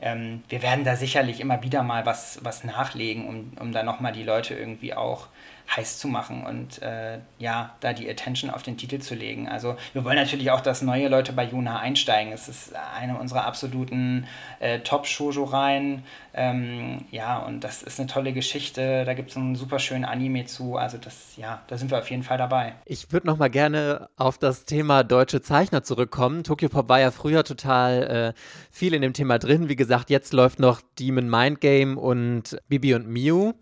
[0.01, 4.13] ähm, wir werden da sicherlich immer wieder mal was, was nachlegen, um, um da nochmal
[4.13, 5.29] die Leute irgendwie auch
[5.77, 9.49] heiß zu machen und äh, ja, da die Attention auf den Titel zu legen.
[9.49, 12.33] Also wir wollen natürlich auch, dass neue Leute bei Juna einsteigen.
[12.33, 14.27] Es ist eine unserer absoluten
[14.61, 16.05] äh, Top-Shoujo-Reihen.
[16.33, 19.05] Ähm, ja, und das ist eine tolle Geschichte.
[19.05, 20.77] Da gibt es einen super schönen Anime zu.
[20.77, 22.75] Also das, ja, da sind wir auf jeden Fall dabei.
[22.87, 26.45] Ich würde noch mal gerne auf das Thema deutsche Zeichner zurückkommen.
[26.45, 29.69] Tokyo Pop war ja früher total äh, viel in dem Thema drin.
[29.69, 33.53] Wie gesagt, jetzt läuft noch Demon Mind Game und Bibi und Miu.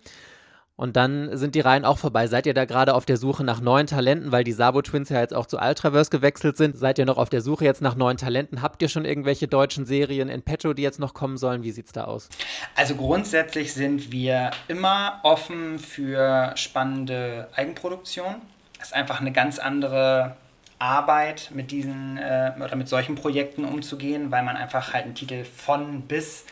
[0.77, 2.27] Und dann sind die Reihen auch vorbei.
[2.27, 5.21] Seid ihr da gerade auf der Suche nach neuen Talenten, weil die Sabo Twins ja
[5.21, 6.77] jetzt auch zu Ultraverse gewechselt sind?
[6.77, 8.61] Seid ihr noch auf der Suche jetzt nach neuen Talenten?
[8.61, 11.63] Habt ihr schon irgendwelche deutschen Serien in petto, die jetzt noch kommen sollen?
[11.63, 12.29] Wie sieht's da aus?
[12.75, 18.43] Also grundsätzlich sind wir immer offen für spannende Eigenproduktionen.
[18.79, 20.37] Das ist einfach eine ganz andere
[20.79, 25.45] Arbeit mit diesen äh, oder mit solchen Projekten umzugehen, weil man einfach halt einen Titel
[25.45, 26.45] von bis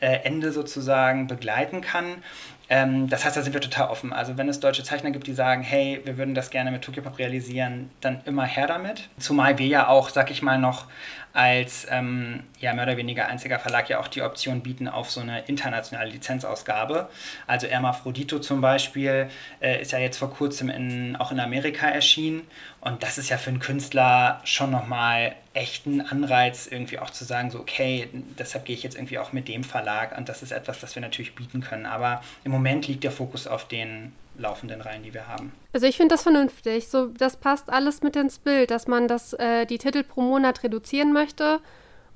[0.00, 2.22] äh, Ende sozusagen begleiten kann.
[2.68, 4.12] Ähm, das heißt, da sind wir total offen.
[4.12, 7.18] Also wenn es deutsche Zeichner gibt, die sagen, hey, wir würden das gerne mit Tokyopop
[7.18, 9.08] realisieren, dann immer her damit.
[9.18, 10.86] Zumal wir ja auch, sag ich mal, noch
[11.32, 15.20] als ähm, ja, mehr oder weniger einziger Verlag ja auch die Option bieten auf so
[15.20, 17.08] eine internationale Lizenzausgabe.
[17.46, 19.28] Also Hermaphrodito zum Beispiel
[19.60, 22.42] äh, ist ja jetzt vor kurzem in, auch in Amerika erschienen
[22.80, 27.24] und das ist ja für einen Künstler schon nochmal echt ein Anreiz, irgendwie auch zu
[27.24, 30.52] sagen, so okay, deshalb gehe ich jetzt irgendwie auch mit dem Verlag und das ist
[30.52, 31.86] etwas, das wir natürlich bieten können.
[31.86, 35.52] Aber im Moment liegt der Fokus auf den laufenden Reihen, die wir haben.
[35.72, 36.88] Also ich finde das vernünftig.
[36.88, 40.62] So, das passt alles mit ins Bild, dass man das, äh, die Titel pro Monat
[40.62, 41.60] reduzieren möchte.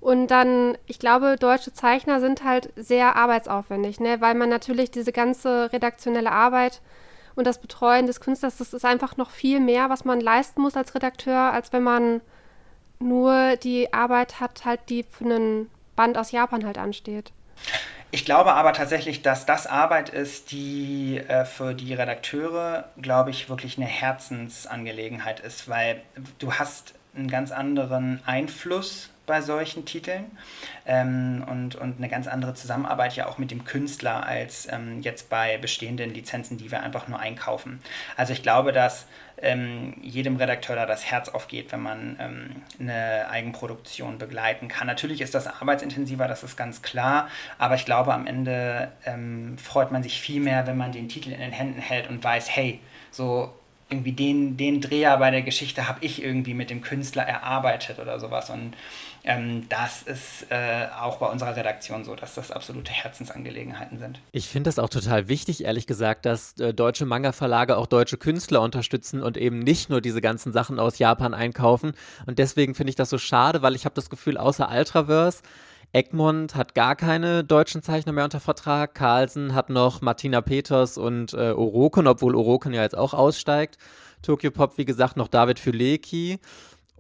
[0.01, 4.21] Und dann, ich glaube, deutsche Zeichner sind halt sehr arbeitsaufwendig, ne?
[4.21, 6.81] weil man natürlich diese ganze redaktionelle Arbeit
[7.35, 10.77] und das Betreuen des Künstlers, das ist einfach noch viel mehr, was man leisten muss
[10.77, 12.21] als Redakteur, als wenn man
[12.99, 17.33] nur die Arbeit hat, halt die für einen Band aus Japan halt ansteht.
[18.13, 23.49] Ich glaube aber tatsächlich, dass das Arbeit ist, die äh, für die Redakteure, glaube ich,
[23.49, 26.03] wirklich eine Herzensangelegenheit ist, weil
[26.39, 30.25] du hast einen ganz anderen Einfluss bei solchen Titeln
[30.87, 35.29] ähm, und, und eine ganz andere Zusammenarbeit ja auch mit dem Künstler als ähm, jetzt
[35.29, 37.81] bei bestehenden Lizenzen, die wir einfach nur einkaufen.
[38.17, 39.07] Also ich glaube, dass
[39.39, 44.87] ähm, jedem Redakteur da das Herz aufgeht, wenn man ähm, eine Eigenproduktion begleiten kann.
[44.87, 49.93] Natürlich ist das arbeitsintensiver, das ist ganz klar, aber ich glaube, am Ende ähm, freut
[49.93, 52.81] man sich viel mehr, wenn man den Titel in den Händen hält und weiß, hey,
[53.11, 53.53] so
[53.89, 58.19] irgendwie den, den Dreher bei der Geschichte habe ich irgendwie mit dem Künstler erarbeitet oder
[58.19, 58.51] sowas.
[58.51, 58.75] Und
[59.23, 64.21] ähm, das ist äh, auch bei unserer Redaktion so, dass das absolute Herzensangelegenheiten sind.
[64.33, 68.61] Ich finde das auch total wichtig, ehrlich gesagt, dass äh, deutsche Manga-Verlage auch deutsche Künstler
[68.61, 71.93] unterstützen und eben nicht nur diese ganzen Sachen aus Japan einkaufen.
[72.27, 75.43] Und deswegen finde ich das so schade, weil ich habe das Gefühl, außer Ultraverse
[75.97, 78.95] Egmont hat gar keine deutschen Zeichner mehr unter Vertrag.
[78.95, 83.79] Carlsen hat noch Martina Peters und äh, Oroken, obwohl Oroken ja jetzt auch aussteigt.
[84.21, 86.39] Tokyo Pop, wie gesagt, noch David Füleki.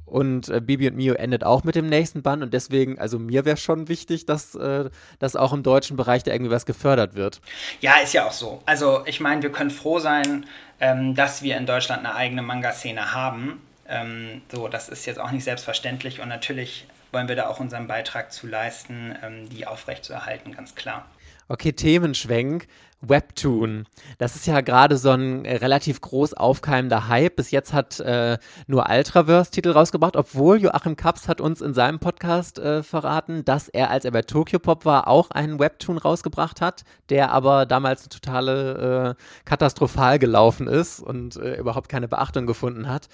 [0.07, 3.45] Und äh, Bibi und Mio endet auch mit dem nächsten Band und deswegen, also mir
[3.45, 7.43] wäre schon wichtig, dass, äh, dass auch im deutschen Bereich da irgendwie was gefördert wird.
[7.83, 8.63] Ja, ist ja auch so.
[8.65, 10.47] Also ich meine, wir können froh sein,
[10.81, 13.61] ähm, dass wir in Deutschland eine eigene Manga-Szene haben.
[13.89, 17.87] Ähm, so, das ist jetzt auch nicht selbstverständlich und natürlich wollen wir da auch unseren
[17.87, 21.07] Beitrag zu leisten, ähm, die aufrechtzuerhalten, ganz klar.
[21.49, 22.69] Okay, Themenschwenk.
[23.01, 23.87] Webtoon.
[24.19, 27.37] Das ist ja gerade so ein äh, relativ groß aufkeimender Hype.
[27.37, 32.01] Bis jetzt hat äh, nur Ultraverse Titel rausgebracht, obwohl Joachim Kaps hat uns in seinem
[32.01, 36.61] Podcast äh, verraten, dass er, als er bei Tokyo Pop war, auch einen Webtoon rausgebracht
[36.61, 42.89] hat, der aber damals total äh, katastrophal gelaufen ist und äh, überhaupt keine Beachtung gefunden
[42.89, 43.09] hat.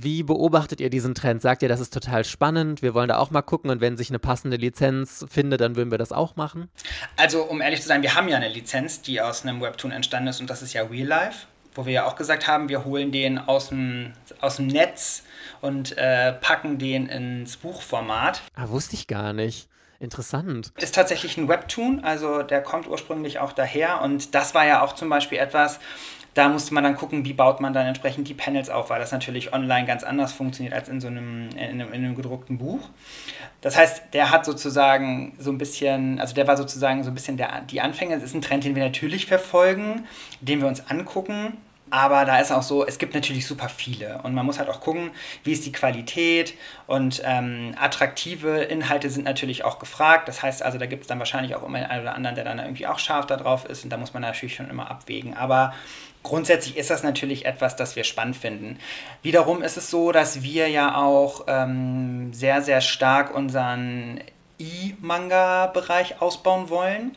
[0.00, 1.42] Wie beobachtet ihr diesen Trend?
[1.42, 4.10] Sagt ihr, das ist total spannend, wir wollen da auch mal gucken und wenn sich
[4.10, 6.68] eine passende Lizenz findet, dann würden wir das auch machen?
[7.16, 10.28] Also, um ehrlich zu sein, wir haben ja eine Lizenz, die aus einem Webtoon entstanden
[10.28, 13.10] ist und das ist ja Real Life, wo wir ja auch gesagt haben, wir holen
[13.10, 15.24] den aus dem, aus dem Netz
[15.62, 18.40] und äh, packen den ins Buchformat.
[18.54, 19.68] Ah, wusste ich gar nicht.
[20.00, 20.72] Interessant.
[20.76, 24.94] Ist tatsächlich ein Webtoon, also der kommt ursprünglich auch daher und das war ja auch
[24.94, 25.80] zum Beispiel etwas,
[26.34, 29.12] da musste man dann gucken, wie baut man dann entsprechend die Panels auf, weil das
[29.12, 32.88] natürlich online ganz anders funktioniert als in so einem, in einem, in einem gedruckten Buch.
[33.60, 37.36] Das heißt, der hat sozusagen so ein bisschen, also der war sozusagen so ein bisschen
[37.36, 38.14] der, die Anfänger.
[38.14, 40.06] Das ist ein Trend, den wir natürlich verfolgen,
[40.40, 41.56] den wir uns angucken.
[41.90, 44.80] Aber da ist auch so, es gibt natürlich super viele und man muss halt auch
[44.80, 45.10] gucken,
[45.44, 46.54] wie ist die Qualität
[46.86, 50.28] und ähm, attraktive Inhalte sind natürlich auch gefragt.
[50.28, 52.58] Das heißt also, da gibt es dann wahrscheinlich auch immer einen oder anderen, der dann
[52.58, 55.34] irgendwie auch scharf da drauf ist und da muss man natürlich schon immer abwägen.
[55.34, 55.72] Aber
[56.28, 58.78] grundsätzlich ist das natürlich etwas, das wir spannend finden.
[59.22, 64.20] Wiederum ist es so, dass wir ja auch ähm, sehr, sehr stark unseren
[64.58, 67.16] E-Manga-Bereich ausbauen wollen.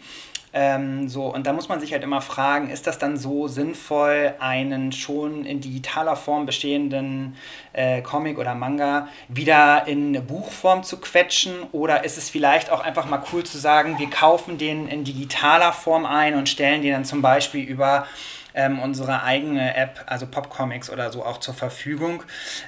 [0.54, 4.34] Ähm, so, und da muss man sich halt immer fragen, ist das dann so sinnvoll,
[4.40, 7.38] einen schon in digitaler Form bestehenden
[7.72, 11.54] äh, Comic oder Manga wieder in Buchform zu quetschen?
[11.72, 15.72] Oder ist es vielleicht auch einfach mal cool zu sagen, wir kaufen den in digitaler
[15.72, 18.06] Form ein und stellen den dann zum Beispiel über
[18.54, 22.24] ähm, unsere eigene App, also Popcomics oder so, auch zur Verfügung.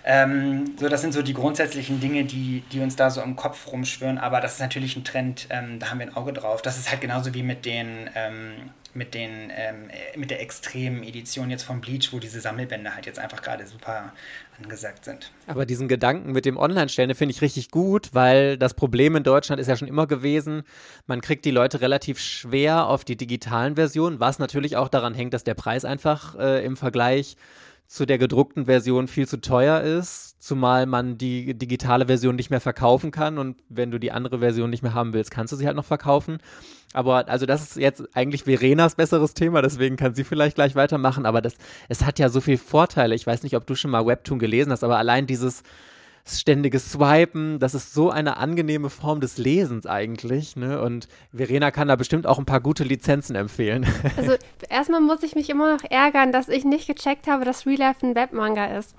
[0.06, 3.67] Ähm, so, das sind so die grundsätzlichen Dinge, die, die uns da so im Kopf
[3.72, 6.62] rumschwören, aber das ist natürlich ein Trend, ähm, da haben wir ein Auge drauf.
[6.62, 11.49] Das ist halt genauso wie mit den ähm, mit den ähm, mit der extremen Edition
[11.49, 14.13] jetzt von Bleach, wo diese Sammelbände halt jetzt einfach gerade super
[14.62, 15.32] angesagt sind.
[15.47, 19.60] Aber diesen Gedanken mit dem Online-Stellen finde ich richtig gut, weil das Problem in Deutschland
[19.60, 20.63] ist ja schon immer gewesen,
[21.08, 25.34] man kriegt die Leute relativ schwer auf die digitalen Versionen, was natürlich auch daran hängt,
[25.34, 27.36] dass der Preis einfach äh, im Vergleich
[27.93, 32.60] zu der gedruckten Version viel zu teuer ist, zumal man die digitale Version nicht mehr
[32.60, 35.67] verkaufen kann und wenn du die andere Version nicht mehr haben willst, kannst du sie
[35.67, 36.39] halt noch verkaufen.
[36.93, 41.27] Aber also das ist jetzt eigentlich Verenas besseres Thema, deswegen kann sie vielleicht gleich weitermachen,
[41.27, 41.53] aber das
[41.88, 43.13] es hat ja so viele Vorteile.
[43.13, 45.62] Ich weiß nicht, ob du schon mal Webtoon gelesen hast, aber allein dieses
[46.26, 50.56] ständiges Swipen, das ist so eine angenehme Form des Lesens eigentlich.
[50.56, 50.82] Ne?
[50.82, 53.86] Und Verena kann da bestimmt auch ein paar gute Lizenzen empfehlen.
[54.18, 54.36] Also
[54.70, 58.06] erstmal muss ich mich immer noch ärgern, dass ich nicht gecheckt habe, dass Real Life
[58.06, 58.96] ein Webmanga ist.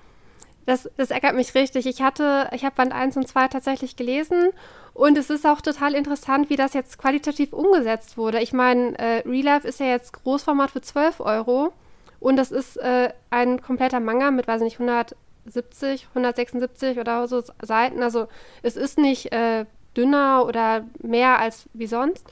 [0.66, 1.86] Das, das ärgert mich richtig.
[1.86, 4.50] Ich hatte, ich habe Band 1 und 2 tatsächlich gelesen
[4.92, 8.40] und es ist auch total interessant, wie das jetzt qualitativ umgesetzt wurde.
[8.40, 11.72] Ich meine, äh, Real Life ist ja jetzt Großformat für 12 Euro
[12.20, 15.14] Und das ist äh, ein kompletter Manga mit, weiß ich nicht,
[15.46, 18.02] 170, 176 oder so Seiten.
[18.02, 18.28] Also
[18.62, 22.26] es ist nicht äh, dünner oder mehr als wie sonst.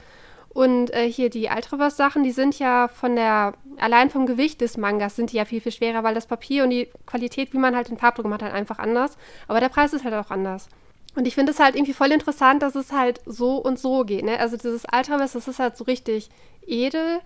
[0.49, 5.15] Und äh, hier die Ultraverse-Sachen, die sind ja von der, allein vom Gewicht des Mangas
[5.15, 7.89] sind die ja viel, viel schwerer, weil das Papier und die Qualität, wie man halt
[7.89, 9.17] den Farbdruck macht, halt einfach anders.
[9.47, 10.69] Aber der Preis ist halt auch anders.
[11.15, 14.25] Und ich finde es halt irgendwie voll interessant, dass es halt so und so geht.
[14.25, 14.39] Ne?
[14.39, 16.29] Also dieses Ultraverse, das ist halt so richtig
[16.65, 17.19] edel.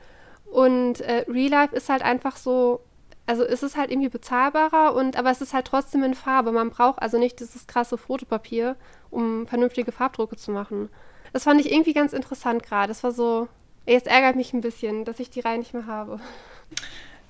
[0.45, 2.81] Und äh, Real Life ist halt einfach so,
[3.27, 6.51] also ist es halt irgendwie bezahlbarer und aber es ist halt trotzdem in Farbe.
[6.51, 8.75] Man braucht also nicht dieses krasse Fotopapier,
[9.11, 10.89] um vernünftige Farbdrucke zu machen.
[11.33, 12.87] Das fand ich irgendwie ganz interessant gerade.
[12.87, 13.47] Das war so,
[13.85, 16.19] jetzt ärgert mich ein bisschen, dass ich die Reihe nicht mehr habe.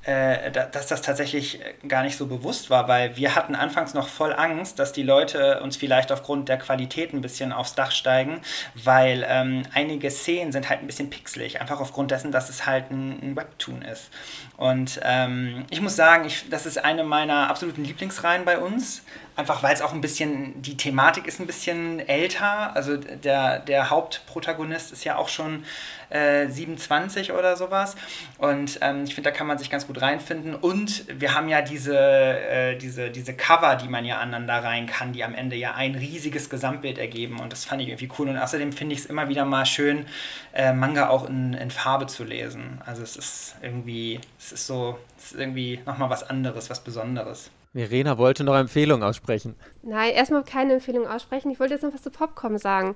[0.07, 4.31] Äh, dass das tatsächlich gar nicht so bewusst war, weil wir hatten anfangs noch voll
[4.31, 8.39] Angst, dass die Leute uns vielleicht aufgrund der Qualität ein bisschen aufs Dach steigen,
[8.73, 12.89] weil ähm, einige Szenen sind halt ein bisschen pixelig, einfach aufgrund dessen, dass es halt
[12.89, 14.09] ein, ein Webtoon ist.
[14.55, 19.03] Und ähm, ich muss sagen, ich, das ist eine meiner absoluten Lieblingsreihen bei uns.
[19.37, 22.75] Einfach weil es auch ein bisschen, die Thematik ist ein bisschen älter.
[22.75, 25.63] Also der, der Hauptprotagonist ist ja auch schon
[26.09, 27.95] äh, 27 oder sowas.
[28.39, 30.55] Und ähm, ich finde, da kann man sich ganz gut reinfinden.
[30.55, 35.13] Und wir haben ja diese, äh, diese, diese Cover, die man ja aneinander rein kann,
[35.13, 37.39] die am Ende ja ein riesiges Gesamtbild ergeben.
[37.39, 38.29] Und das fand ich irgendwie cool.
[38.29, 40.07] Und außerdem finde ich es immer wieder mal schön,
[40.53, 42.81] äh, Manga auch in, in Farbe zu lesen.
[42.87, 47.51] Also es ist irgendwie, es ist so, es ist irgendwie nochmal was anderes, was Besonderes.
[47.73, 49.55] Verena wollte noch Empfehlungen aussprechen.
[49.83, 51.51] Nein, erstmal keine Empfehlung aussprechen.
[51.51, 52.95] Ich wollte jetzt noch was zu Popcorn sagen.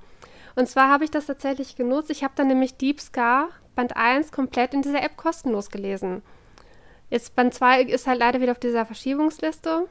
[0.56, 2.10] Und zwar habe ich das tatsächlich genutzt.
[2.10, 6.22] Ich habe dann nämlich Deep Scar Band 1 komplett in dieser App kostenlos gelesen.
[7.10, 9.88] Jetzt Band 2 ist halt leider wieder auf dieser Verschiebungsliste.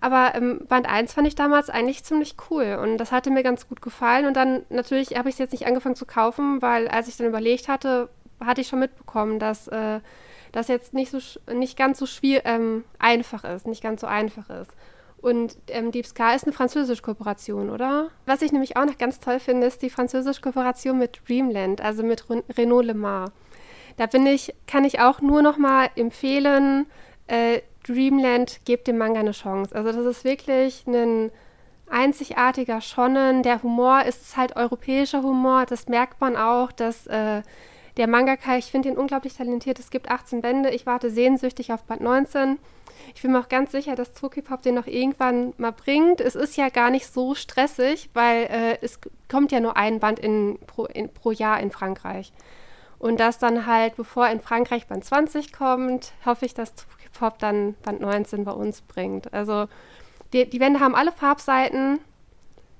[0.00, 3.68] Aber ähm, Band 1 fand ich damals eigentlich ziemlich cool und das hatte mir ganz
[3.68, 4.26] gut gefallen.
[4.26, 7.26] Und dann natürlich habe ich es jetzt nicht angefangen zu kaufen, weil als ich dann
[7.26, 8.08] überlegt hatte,
[8.40, 10.00] hatte ich schon mitbekommen, dass äh,
[10.52, 11.18] das jetzt nicht, so,
[11.52, 14.70] nicht ganz so ähm, einfach ist, nicht ganz so einfach ist.
[15.20, 18.08] Und ähm, Deep Sky ist eine französische Kooperation, oder?
[18.24, 22.02] Was ich nämlich auch noch ganz toll finde, ist die französische Kooperation mit Dreamland, also
[22.02, 22.24] mit
[22.56, 23.30] Renault Le Mans.
[23.96, 26.86] Da bin ich, kann ich auch nur noch mal empfehlen,
[27.26, 29.74] äh, Dreamland gebt dem Manga eine Chance.
[29.74, 31.30] Also das ist wirklich ein
[31.88, 33.42] einzigartiger Shonen.
[33.42, 35.66] Der Humor ist halt europäischer Humor.
[35.66, 37.42] Das merkt man auch, dass äh,
[37.96, 39.78] der Mangaka, ich finde ihn unglaublich talentiert.
[39.78, 40.70] Es gibt 18 Bände.
[40.70, 42.58] Ich warte sehnsüchtig auf Band 19.
[43.14, 46.20] Ich bin mir auch ganz sicher, dass Tokipop den noch irgendwann mal bringt.
[46.20, 50.18] Es ist ja gar nicht so stressig, weil äh, es kommt ja nur ein Band
[50.18, 52.32] in, pro, in, pro Jahr in Frankreich.
[52.98, 57.74] Und das dann halt, bevor in Frankreich Band 20 kommt, hoffe ich, dass Tokipop dann
[57.82, 59.32] Band 19 bei uns bringt.
[59.32, 59.68] Also
[60.32, 61.98] die, die Wände haben alle Farbseiten.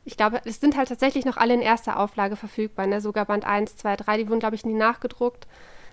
[0.05, 2.87] Ich glaube, es sind halt tatsächlich noch alle in erster Auflage verfügbar.
[2.87, 3.01] Ne?
[3.01, 5.47] Sogar Band 1, 2, 3, die wurden, glaube ich, nie nachgedruckt.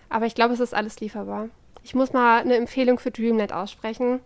[0.09, 1.49] Aber ich glaube, es ist alles lieferbar.
[1.83, 4.19] Ich muss mal eine Empfehlung für Dreamnet aussprechen.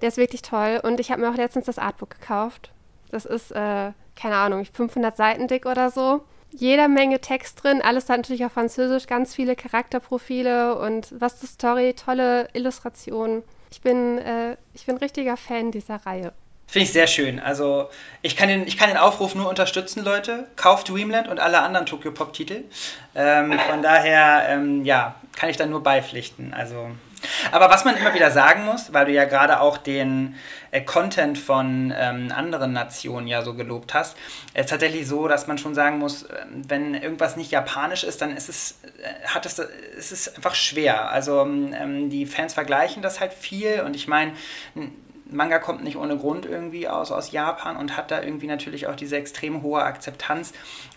[0.00, 0.80] Der ist wirklich toll.
[0.82, 2.70] Und ich habe mir auch letztens das Artbook gekauft.
[3.10, 6.22] Das ist, äh, keine Ahnung, 500 Seiten dick oder so.
[6.50, 11.46] Jeder Menge Text drin, alles dann natürlich auf Französisch, ganz viele Charakterprofile und was die
[11.46, 13.42] Story, tolle Illustrationen.
[13.70, 16.34] Ich bin, äh, ich bin richtiger Fan dieser Reihe.
[16.72, 17.38] Finde ich sehr schön.
[17.38, 17.90] Also
[18.22, 20.46] ich kann, den, ich kann den Aufruf nur unterstützen, Leute.
[20.56, 22.64] Kauft Dreamland und alle anderen Tokyo Pop-Titel.
[23.14, 26.54] Ähm, von daher, ähm, ja, kann ich da nur beipflichten.
[26.54, 26.90] Also,
[27.50, 30.36] aber was man immer wieder sagen muss, weil du ja gerade auch den
[30.70, 34.16] äh, Content von ähm, anderen Nationen ja so gelobt hast,
[34.54, 38.34] ist tatsächlich so, dass man schon sagen muss, äh, wenn irgendwas nicht japanisch ist, dann
[38.34, 41.10] ist es, äh, hat es, ist es einfach schwer.
[41.10, 44.32] Also ähm, die Fans vergleichen das halt viel und ich meine,
[45.32, 48.96] Manga kommt nicht ohne Grund irgendwie aus, aus Japan und hat da irgendwie natürlich auch
[48.96, 50.52] diese extrem hohe Akzeptanz.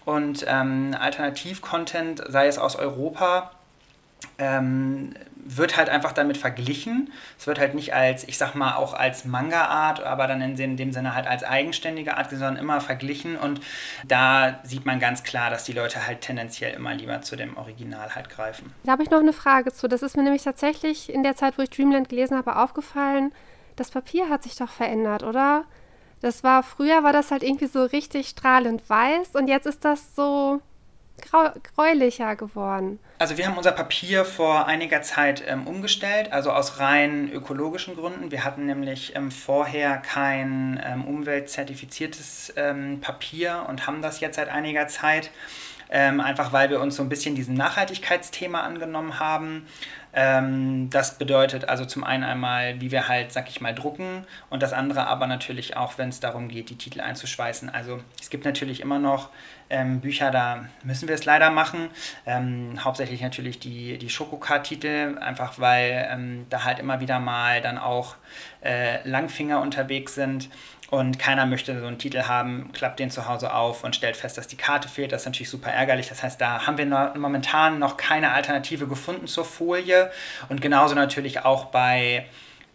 [0.05, 3.51] Und ähm, Alternativ-Content, sei es aus Europa,
[4.37, 5.13] ähm,
[5.47, 7.11] wird halt einfach damit verglichen.
[7.37, 10.91] Es wird halt nicht als, ich sag mal, auch als Manga-Art, aber dann in dem
[10.91, 13.37] Sinne halt als eigenständige Art, sondern immer verglichen.
[13.37, 13.61] Und
[14.07, 18.15] da sieht man ganz klar, dass die Leute halt tendenziell immer lieber zu dem Original
[18.15, 18.73] halt greifen.
[18.83, 19.87] Da habe ich noch eine Frage zu.
[19.87, 23.31] Das ist mir nämlich tatsächlich in der Zeit, wo ich Dreamland gelesen habe, aufgefallen
[23.75, 25.65] das Papier hat sich doch verändert, oder?
[26.21, 30.15] Das war, früher war das halt irgendwie so richtig strahlend weiß und jetzt ist das
[30.15, 30.61] so
[31.21, 32.99] grau, gräulicher geworden.
[33.19, 38.31] Also wir haben unser Papier vor einiger Zeit ähm, umgestellt, also aus rein ökologischen Gründen.
[38.31, 44.49] Wir hatten nämlich ähm, vorher kein ähm, umweltzertifiziertes ähm, Papier und haben das jetzt seit
[44.49, 45.31] einiger Zeit.
[45.87, 49.67] Ähm, einfach weil wir uns so ein bisschen diesem Nachhaltigkeitsthema angenommen haben
[50.15, 54.63] Ähm, das bedeutet also zum einen einmal, wie wir halt, sag ich mal, drucken und
[54.63, 57.69] das andere aber natürlich auch, wenn es darum geht, die Titel einzuschweißen.
[57.69, 59.29] Also es gibt natürlich immer noch
[59.69, 61.89] ähm, Bücher, da müssen wir es leider machen.
[62.25, 67.77] Ähm, hauptsächlich natürlich die, die Schokokart-Titel, einfach weil ähm, da halt immer wieder mal dann
[67.77, 68.15] auch
[68.63, 70.49] äh, Langfinger unterwegs sind
[70.95, 74.37] und keiner möchte so einen Titel haben, klappt den zu Hause auf und stellt fest,
[74.37, 75.11] dass die Karte fehlt.
[75.11, 76.07] Das ist natürlich super ärgerlich.
[76.07, 80.11] Das heißt, da haben wir noch, momentan noch keine Alternative gefunden zur Folie
[80.49, 82.25] und genauso natürlich auch bei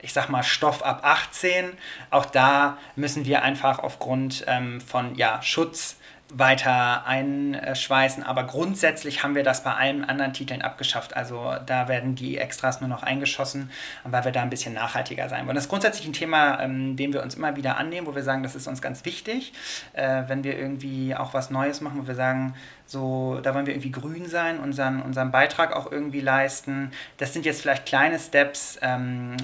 [0.02, 1.76] ich sag mal, Stoff ab 18.
[2.10, 5.96] Auch da müssen wir einfach aufgrund ähm, von ja, Schutz
[6.32, 8.22] weiter einschweißen.
[8.22, 11.16] Aber grundsätzlich haben wir das bei allen anderen Titeln abgeschafft.
[11.16, 13.70] Also da werden die Extras nur noch eingeschossen,
[14.04, 15.54] weil wir da ein bisschen nachhaltiger sein wollen.
[15.54, 18.42] Das ist grundsätzlich ein Thema, ähm, dem wir uns immer wieder annehmen, wo wir sagen,
[18.42, 19.52] das ist uns ganz wichtig,
[19.92, 22.54] äh, wenn wir irgendwie auch was Neues machen, wo wir sagen,
[22.86, 26.92] so, da wollen wir irgendwie grün sein, unseren, unseren Beitrag auch irgendwie leisten.
[27.18, 28.78] Das sind jetzt vielleicht kleine Steps.
[28.82, 29.36] Ähm,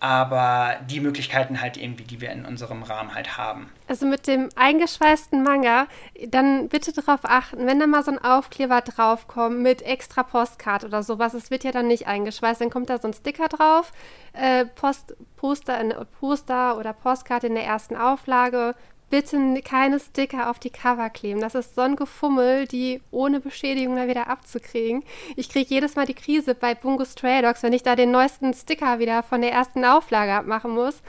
[0.00, 3.70] aber die Möglichkeiten halt irgendwie, die wir in unserem Rahmen halt haben.
[3.86, 5.86] Also mit dem eingeschweißten Manga,
[6.28, 11.02] dann bitte darauf achten, wenn da mal so ein Aufkleber draufkommt mit extra Postkarte oder
[11.02, 13.92] sowas, es wird ja dann nicht eingeschweißt, dann kommt da so ein Sticker drauf,
[14.32, 18.74] äh, Post, Poster, in, Poster oder Postkarte in der ersten Auflage,
[19.10, 21.40] bitte keine Sticker auf die Cover kleben.
[21.40, 25.02] Das ist so ein Gefummel, die ohne Beschädigung da wieder abzukriegen.
[25.36, 28.54] Ich kriege jedes Mal die Krise bei Bungo Stray Dogs, wenn ich da den neuesten
[28.54, 31.02] Sticker wieder von der ersten Auflage abmachen muss.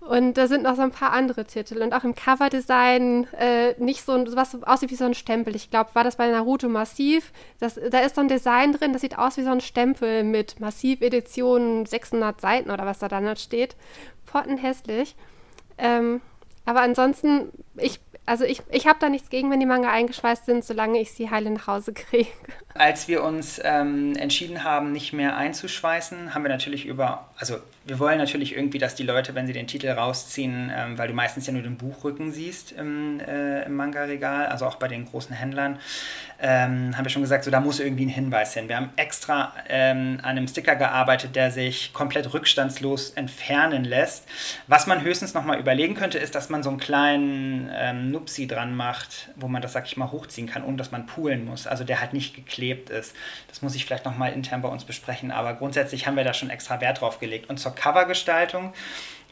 [0.00, 1.82] Und da sind noch so ein paar andere Titel.
[1.82, 5.54] Und auch im Coverdesign äh, nicht so was aussieht wie so ein Stempel.
[5.54, 7.32] Ich glaube, war das bei Naruto Massiv.
[7.60, 10.60] Das, da ist so ein Design drin, das sieht aus wie so ein Stempel mit
[10.60, 13.76] Massiv-Edition 600 Seiten oder was da dann steht.
[14.26, 15.14] Pottenhässlich.
[15.76, 16.20] Ähm,
[16.64, 20.64] aber ansonsten, ich, also ich, ich habe da nichts gegen, wenn die Manga eingeschweißt sind,
[20.64, 22.30] solange ich sie heile nach Hause kriege.
[22.76, 28.00] Als wir uns ähm, entschieden haben, nicht mehr einzuschweißen, haben wir natürlich über, also wir
[28.00, 31.46] wollen natürlich irgendwie, dass die Leute, wenn sie den Titel rausziehen, ähm, weil du meistens
[31.46, 35.78] ja nur den Buchrücken siehst im, äh, im Manga-Regal, also auch bei den großen Händlern,
[36.40, 38.68] ähm, haben wir schon gesagt, so da muss irgendwie ein Hinweis hin.
[38.68, 44.26] Wir haben extra ähm, an einem Sticker gearbeitet, der sich komplett rückstandslos entfernen lässt.
[44.66, 48.74] Was man höchstens nochmal überlegen könnte, ist, dass man so einen kleinen ähm, Nupsi dran
[48.74, 51.68] macht, wo man das, sag ich mal, hochziehen kann, ohne dass man poolen muss.
[51.68, 53.14] Also der halt nicht geklebt ist.
[53.48, 56.50] Das muss ich vielleicht nochmal intern bei uns besprechen, aber grundsätzlich haben wir da schon
[56.50, 57.48] extra Wert drauf gelegt.
[57.50, 58.72] Und zur Covergestaltung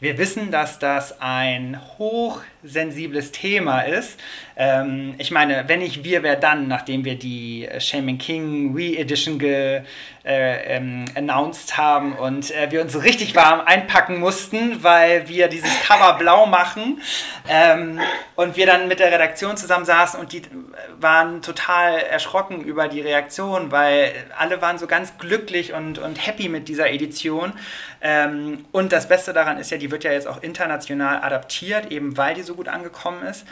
[0.03, 4.19] wir wissen, dass das ein hochsensibles Thema ist.
[4.57, 9.83] Ähm, ich meine, wenn nicht wir, wer dann, nachdem wir die Shaming King Re-Edition ge,
[10.25, 15.71] äh, ähm, announced haben und äh, wir uns richtig warm einpacken mussten, weil wir dieses
[15.81, 17.01] Cover blau machen
[17.49, 17.99] ähm,
[18.35, 20.43] und wir dann mit der Redaktion zusammen saßen und die
[20.97, 26.47] waren total erschrocken über die Reaktion, weil alle waren so ganz glücklich und, und happy
[26.47, 27.51] mit dieser Edition.
[28.05, 32.17] Ähm, und das Beste daran ist ja, die wird ja jetzt auch international adaptiert, eben
[32.17, 33.45] weil die so gut angekommen ist.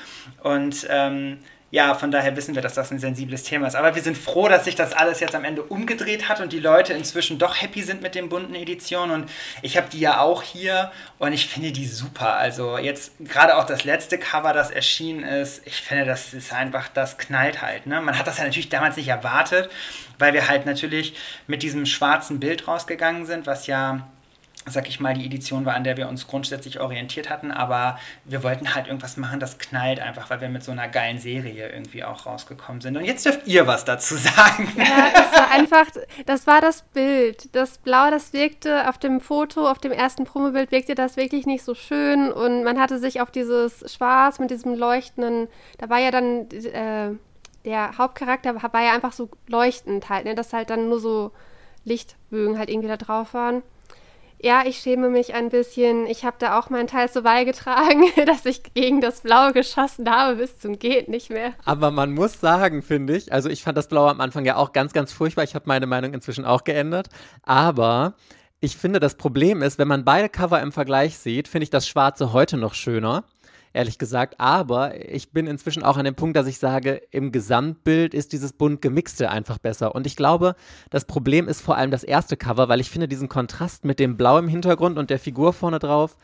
[0.43, 1.39] Und ähm,
[1.71, 3.77] ja, von daher wissen wir, dass das ein sensibles Thema ist.
[3.77, 6.59] Aber wir sind froh, dass sich das alles jetzt am Ende umgedreht hat und die
[6.59, 9.21] Leute inzwischen doch happy sind mit den bunten Editionen.
[9.21, 9.31] Und
[9.61, 12.35] ich habe die ja auch hier und ich finde die super.
[12.35, 16.89] Also jetzt gerade auch das letzte Cover, das erschienen ist, ich finde, das ist einfach,
[16.89, 17.87] das knallt halt.
[17.87, 18.01] Ne?
[18.01, 19.71] Man hat das ja natürlich damals nicht erwartet,
[20.19, 21.15] weil wir halt natürlich
[21.47, 24.09] mit diesem schwarzen Bild rausgegangen sind, was ja
[24.65, 28.43] sag ich mal, die Edition war, an der wir uns grundsätzlich orientiert hatten, aber wir
[28.43, 32.03] wollten halt irgendwas machen, das knallt einfach, weil wir mit so einer geilen Serie irgendwie
[32.03, 32.95] auch rausgekommen sind.
[32.95, 34.71] Und jetzt dürft ihr was dazu sagen.
[34.77, 35.85] Ja, das war einfach,
[36.25, 37.55] das war das Bild.
[37.55, 41.63] Das Blau, das wirkte auf dem Foto, auf dem ersten Promobild wirkte das wirklich nicht
[41.63, 45.47] so schön und man hatte sich auf dieses Schwarz mit diesem leuchtenden,
[45.79, 47.15] da war ja dann äh,
[47.65, 51.31] der Hauptcharakter war ja einfach so leuchtend halt, ne, dass halt dann nur so
[51.83, 53.63] Lichtbögen halt irgendwie da drauf waren.
[54.43, 56.07] Ja, ich schäme mich ein bisschen.
[56.07, 60.37] Ich habe da auch meinen Teil so beigetragen, dass ich gegen das Blaue geschossen habe,
[60.37, 61.53] bis zum Geht nicht mehr.
[61.63, 64.73] Aber man muss sagen, finde ich, also ich fand das Blaue am Anfang ja auch
[64.73, 65.43] ganz, ganz furchtbar.
[65.43, 67.09] Ich habe meine Meinung inzwischen auch geändert.
[67.43, 68.15] Aber
[68.59, 71.87] ich finde, das Problem ist, wenn man beide Cover im Vergleich sieht, finde ich das
[71.87, 73.23] Schwarze heute noch schöner
[73.73, 74.39] ehrlich gesagt.
[74.39, 78.53] Aber ich bin inzwischen auch an dem Punkt, dass ich sage, im Gesamtbild ist dieses
[78.53, 79.95] bunt gemixte einfach besser.
[79.95, 80.55] Und ich glaube,
[80.89, 84.17] das Problem ist vor allem das erste Cover, weil ich finde diesen Kontrast mit dem
[84.17, 86.17] Blau im Hintergrund und der Figur vorne drauf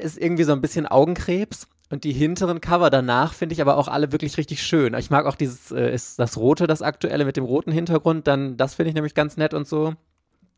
[0.00, 1.68] ist irgendwie so ein bisschen Augenkrebs.
[1.90, 4.92] Und die hinteren Cover danach finde ich aber auch alle wirklich richtig schön.
[4.94, 8.58] Ich mag auch dieses, äh, ist das rote, das aktuelle mit dem roten Hintergrund, dann
[8.58, 9.94] das finde ich nämlich ganz nett und so.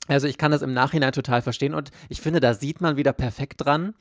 [0.08, 3.12] Also ich kann das im Nachhinein total verstehen und ich finde, da sieht man wieder
[3.12, 3.94] perfekt dran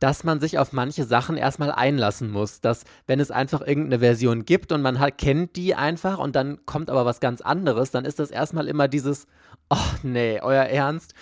[0.00, 2.60] dass man sich auf manche Sachen erstmal einlassen muss.
[2.60, 6.64] Dass, wenn es einfach irgendeine Version gibt und man halt kennt die einfach und dann
[6.66, 9.26] kommt aber was ganz anderes, dann ist das erstmal immer dieses,
[9.68, 11.14] oh nee, euer Ernst.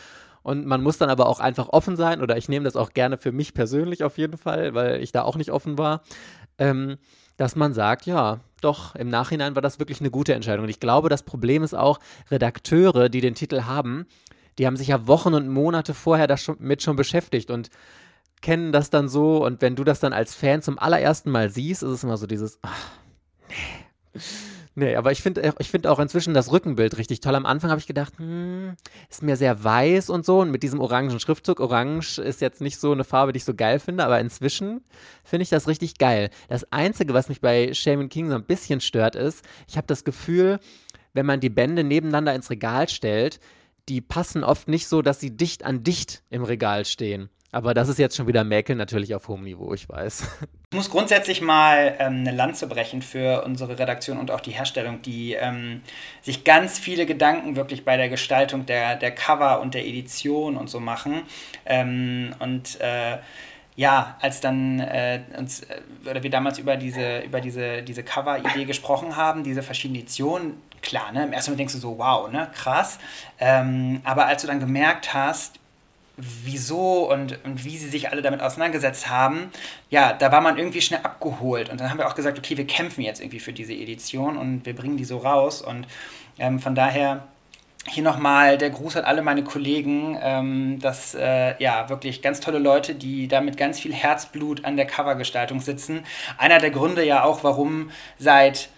[0.42, 3.18] Und man muss dann aber auch einfach offen sein, oder ich nehme das auch gerne
[3.18, 6.02] für mich persönlich auf jeden Fall, weil ich da auch nicht offen war,
[6.56, 6.96] ähm,
[7.36, 10.64] dass man sagt, ja, doch, im Nachhinein war das wirklich eine gute Entscheidung.
[10.64, 11.98] Und ich glaube, das Problem ist auch,
[12.30, 14.06] Redakteure, die den Titel haben,
[14.58, 17.70] die haben sich ja Wochen und Monate vorher damit schon, beschäftigt und
[18.40, 19.44] kennen das dann so.
[19.44, 22.26] Und wenn du das dann als Fan zum allerersten Mal siehst, ist es immer so
[22.26, 22.90] dieses, ach,
[23.48, 24.20] nee.
[24.78, 27.34] Nee, aber ich finde ich find auch inzwischen das Rückenbild richtig toll.
[27.34, 28.76] Am Anfang habe ich gedacht, hm,
[29.10, 30.40] ist mir sehr weiß und so.
[30.40, 33.54] Und mit diesem orangen Schriftzug, orange ist jetzt nicht so eine Farbe, die ich so
[33.54, 34.84] geil finde, aber inzwischen
[35.24, 36.30] finde ich das richtig geil.
[36.48, 40.04] Das Einzige, was mich bei Shaman King so ein bisschen stört, ist, ich habe das
[40.04, 40.60] Gefühl,
[41.12, 43.40] wenn man die Bände nebeneinander ins Regal stellt,
[43.88, 47.30] die passen oft nicht so, dass sie dicht an dicht im Regal stehen.
[47.50, 50.28] Aber das ist jetzt schon wieder Mäkeln natürlich auf hohem Niveau, ich weiß.
[50.70, 55.00] Ich muss grundsätzlich mal ähm, eine Lanze brechen für unsere Redaktion und auch die Herstellung,
[55.00, 55.80] die ähm,
[56.20, 60.68] sich ganz viele Gedanken wirklich bei der Gestaltung der, der Cover und der Edition und
[60.68, 61.22] so machen.
[61.64, 63.16] Ähm, und äh,
[63.76, 68.66] ja, als dann äh, uns, äh, oder wir damals über diese, über diese, diese Cover-Idee
[68.66, 71.24] gesprochen haben, diese verschiedenen Editionen, klar, ne?
[71.24, 72.98] Im ersten Moment denkst du so, wow, ne, krass.
[73.38, 75.60] Ähm, aber als du dann gemerkt hast,
[76.18, 79.50] wieso und, und wie sie sich alle damit auseinandergesetzt haben,
[79.88, 81.70] ja, da war man irgendwie schnell abgeholt.
[81.70, 84.66] Und dann haben wir auch gesagt, okay, wir kämpfen jetzt irgendwie für diese Edition und
[84.66, 85.62] wir bringen die so raus.
[85.62, 85.86] Und
[86.38, 87.28] ähm, von daher
[87.86, 90.18] hier nochmal der Gruß an alle meine Kollegen.
[90.20, 94.76] Ähm, das äh, ja wirklich ganz tolle Leute, die da mit ganz viel Herzblut an
[94.76, 96.04] der Covergestaltung sitzen.
[96.36, 98.70] Einer der Gründe ja auch, warum seit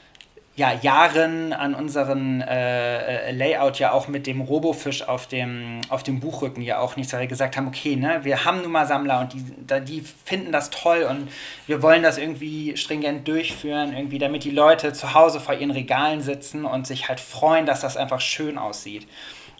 [0.56, 6.02] ja, Jahren an unseren äh, äh, Layout ja auch mit dem Robofisch auf dem, auf
[6.02, 8.86] dem Buchrücken ja auch nichts, weil wir gesagt haben, okay, ne, wir haben nun mal
[8.86, 11.30] Sammler und die, die finden das toll und
[11.66, 16.20] wir wollen das irgendwie stringent durchführen, irgendwie, damit die Leute zu Hause vor ihren Regalen
[16.20, 19.06] sitzen und sich halt freuen, dass das einfach schön aussieht.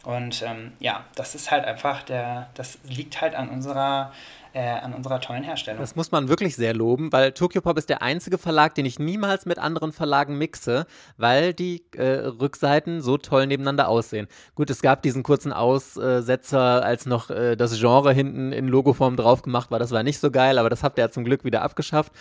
[0.03, 4.12] Und ähm, ja, das ist halt einfach der, das liegt halt an unserer
[4.53, 5.80] äh, an unserer tollen Herstellung.
[5.80, 8.98] Das muss man wirklich sehr loben, weil Tokyo Pop ist der einzige Verlag, den ich
[8.98, 10.86] niemals mit anderen Verlagen mixe,
[11.16, 14.26] weil die äh, Rückseiten so toll nebeneinander aussehen.
[14.55, 19.42] Gut, es gab diesen kurzen Aussetzer, als noch äh, das Genre hinten in Logoform drauf
[19.42, 19.78] gemacht war.
[19.78, 22.12] Das war nicht so geil, aber das habt ihr ja zum Glück wieder abgeschafft.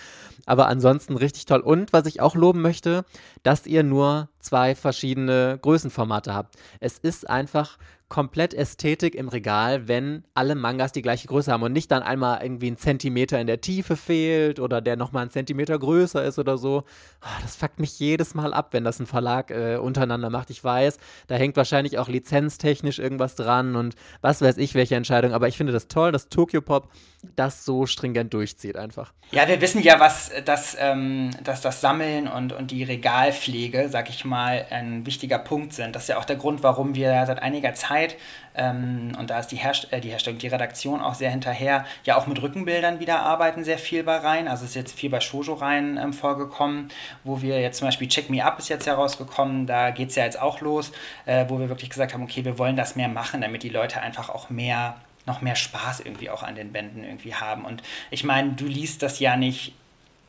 [0.45, 1.59] Aber ansonsten richtig toll.
[1.59, 3.05] Und was ich auch loben möchte,
[3.43, 6.55] dass ihr nur zwei verschiedene Größenformate habt.
[6.79, 7.77] Es ist einfach
[8.09, 12.41] komplett Ästhetik im Regal, wenn alle Mangas die gleiche Größe haben und nicht dann einmal
[12.41, 16.57] irgendwie ein Zentimeter in der Tiefe fehlt oder der nochmal ein Zentimeter größer ist oder
[16.57, 16.83] so.
[17.21, 20.49] Oh, das fuckt mich jedes Mal ab, wenn das ein Verlag äh, untereinander macht.
[20.49, 20.97] Ich weiß,
[21.27, 25.33] da hängt wahrscheinlich auch lizenztechnisch irgendwas dran und was weiß ich, welche Entscheidung.
[25.33, 26.89] Aber ich finde das toll, dass Tokyo Pop
[27.35, 29.13] das so stringent durchzieht einfach.
[29.31, 34.09] Ja, wir wissen ja, was das, ähm, dass das Sammeln und, und die Regalpflege, sag
[34.09, 35.95] ich mal, ein wichtiger Punkt sind.
[35.95, 37.98] Das ist ja auch der Grund, warum wir seit einiger Zeit,
[38.55, 42.17] ähm, und da ist die, Herst äh, die Herstellung, die Redaktion auch sehr hinterher, ja
[42.17, 44.47] auch mit Rückenbildern wieder arbeiten, sehr viel bei rein.
[44.47, 46.89] Also ist jetzt viel bei Shoujo rein ähm, vorgekommen,
[47.23, 50.25] wo wir jetzt zum Beispiel Check Me Up ist jetzt herausgekommen, da geht es ja
[50.25, 50.91] jetzt auch los,
[51.25, 54.01] äh, wo wir wirklich gesagt haben, okay, wir wollen das mehr machen, damit die Leute
[54.01, 54.95] einfach auch mehr
[55.25, 57.63] noch mehr Spaß irgendwie auch an den Bänden irgendwie haben.
[57.63, 59.73] Und ich meine, du liest das ja nicht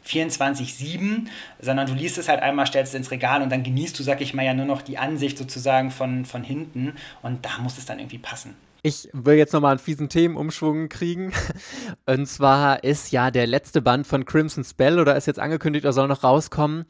[0.07, 1.27] 24-7,
[1.61, 4.21] sondern du liest es halt einmal, stellst es ins Regal und dann genießt du, sag
[4.21, 7.87] ich mal, ja nur noch die Ansicht sozusagen von, von hinten und da muss es
[7.87, 8.55] dann irgendwie passen.
[8.83, 11.33] Ich will jetzt nochmal einen fiesen Themenumschwung kriegen.
[12.07, 15.93] Und zwar ist ja der letzte Band von Crimson Spell oder ist jetzt angekündigt, er
[15.93, 16.87] soll noch rauskommen.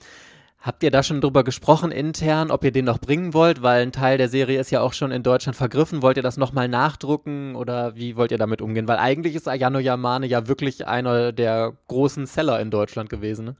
[0.63, 3.63] Habt ihr da schon drüber gesprochen intern, ob ihr den noch bringen wollt?
[3.63, 6.03] Weil ein Teil der Serie ist ja auch schon in Deutschland vergriffen.
[6.03, 8.87] Wollt ihr das nochmal nachdrucken oder wie wollt ihr damit umgehen?
[8.87, 13.47] Weil eigentlich ist Ayano Yamane ja wirklich einer der großen Seller in Deutschland gewesen.
[13.47, 13.55] Ne?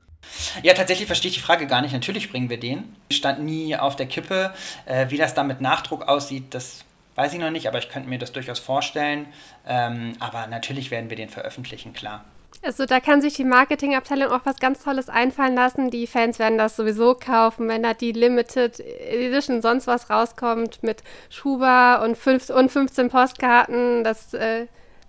[0.63, 1.95] Ja, tatsächlich verstehe ich die Frage gar nicht.
[1.95, 2.95] Natürlich bringen wir den.
[3.11, 4.53] Stand nie auf der Kippe.
[4.85, 6.85] Äh, wie das dann mit Nachdruck aussieht, das
[7.15, 9.27] weiß ich noch nicht, aber ich könnte mir das durchaus vorstellen.
[9.67, 12.27] Ähm, aber natürlich werden wir den veröffentlichen, klar.
[12.63, 15.91] Also da kann sich die Marketingabteilung auch was ganz Tolles einfallen lassen.
[15.91, 21.03] Die Fans werden das sowieso kaufen, wenn da die Limited Edition sonst was rauskommt mit
[21.31, 24.05] Schuber und, fünf, und 15 Postkarten.
[24.05, 24.67] Das äh,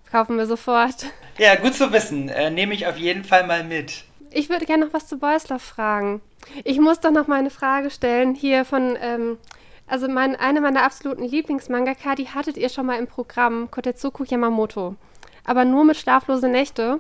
[0.10, 1.06] kaufen wir sofort.
[1.38, 2.30] Ja, gut zu wissen.
[2.30, 4.04] Äh, Nehme ich auf jeden Fall mal mit.
[4.30, 6.22] Ich würde gerne noch was zu Beusloff fragen.
[6.66, 8.98] Ich muss doch noch mal eine Frage stellen hier von...
[9.02, 9.38] Ähm,
[9.88, 14.96] also mein, eine meiner absoluten Lieblingsmangaka, die hattet ihr schon mal im Programm, Kotetsuko Yamamoto.
[15.44, 17.00] Aber nur mit schlaflose Nächte.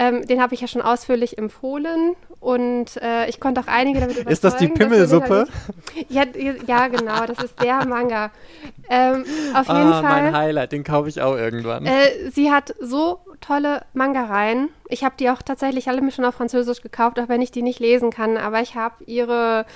[0.00, 4.16] Ähm, den habe ich ja schon ausführlich empfohlen und äh, ich konnte auch einige damit
[4.16, 4.32] überzeugen.
[4.32, 5.46] Ist das die Pimmelsuppe?
[6.08, 6.24] Ja,
[6.66, 8.30] ja, genau, das ist der Manga.
[8.88, 10.22] Ähm, auf jeden ah, Fall.
[10.22, 11.84] mein Highlight, den kaufe ich auch irgendwann.
[11.84, 14.70] Äh, sie hat so tolle Manga-Reihen.
[14.88, 17.62] Ich habe die auch tatsächlich alle mir schon auf Französisch gekauft, auch wenn ich die
[17.62, 18.38] nicht lesen kann.
[18.38, 19.66] Aber ich habe ihre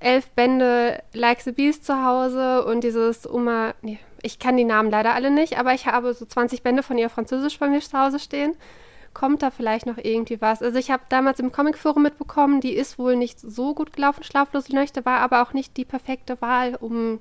[0.00, 3.72] elf Bände Like the Beast zu Hause und dieses Uma.
[3.80, 6.98] Nee, ich kann die Namen leider alle nicht, aber ich habe so 20 Bände von
[6.98, 8.54] ihr Französisch bei mir zu Hause stehen
[9.16, 10.60] kommt da vielleicht noch irgendwie was.
[10.60, 14.74] Also ich habe damals im Comicforum mitbekommen, die ist wohl nicht so gut gelaufen, Schlaflose
[14.74, 17.20] Nächte, war aber auch nicht die perfekte Wahl, um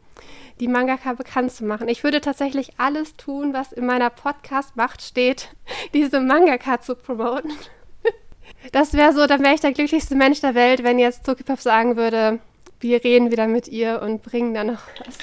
[0.59, 1.87] die Mangaka bekannt zu machen.
[1.87, 5.55] Ich würde tatsächlich alles tun, was in meiner Podcast-Macht steht,
[5.93, 7.51] diese Mangaka zu promoten.
[8.71, 11.97] Das wäre so, dann wäre ich der glücklichste Mensch der Welt, wenn jetzt Tokypop sagen
[11.97, 12.39] würde,
[12.79, 15.17] wir reden wieder mit ihr und bringen da noch was.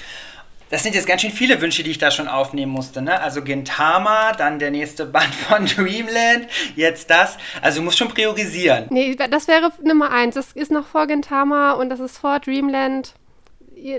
[0.73, 3.03] Das sind jetzt ganz schön viele Wünsche, die ich da schon aufnehmen musste.
[3.03, 3.21] Ne?
[3.21, 6.47] Also Gintama, dann der nächste Band von Dreamland,
[6.77, 7.37] jetzt das.
[7.61, 8.87] Also du musst schon priorisieren.
[8.89, 10.35] Nee, das wäre Nummer eins.
[10.35, 13.13] Das ist noch vor Gintama und das ist vor Dreamland.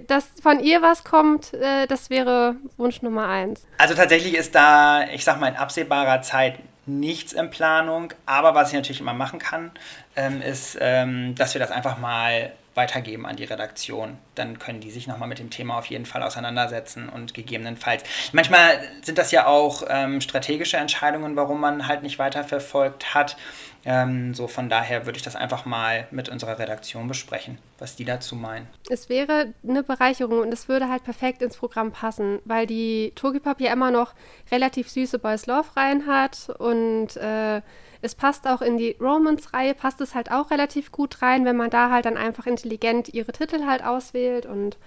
[0.07, 3.67] Dass von ihr was kommt, äh, das wäre Wunsch Nummer eins.
[3.77, 6.57] Also tatsächlich ist da, ich sag mal, in absehbarer Zeit
[6.87, 8.15] nichts in Planung.
[8.25, 9.69] Aber was ich natürlich immer machen kann,
[10.15, 14.17] ähm, ist, ähm, dass wir das einfach mal weitergeben an die Redaktion.
[14.35, 18.03] Dann können die sich nochmal mit dem Thema auf jeden Fall auseinandersetzen und gegebenenfalls.
[18.31, 23.37] Manchmal sind das ja auch ähm, strategische Entscheidungen, warum man halt nicht weiterverfolgt hat.
[23.85, 28.05] Ähm, so von daher würde ich das einfach mal mit unserer Redaktion besprechen, was die
[28.05, 28.67] dazu meinen.
[28.89, 33.59] Es wäre eine Bereicherung und es würde halt perfekt ins Programm passen, weil die Togipop
[33.59, 34.13] ja immer noch
[34.51, 37.61] relativ süße Boys Love rein hat und äh,
[38.01, 41.69] es passt auch in die Romance-Reihe, passt es halt auch relativ gut rein, wenn man
[41.69, 44.77] da halt dann einfach intelligent ihre Titel halt auswählt und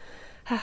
[0.48, 0.62] ach,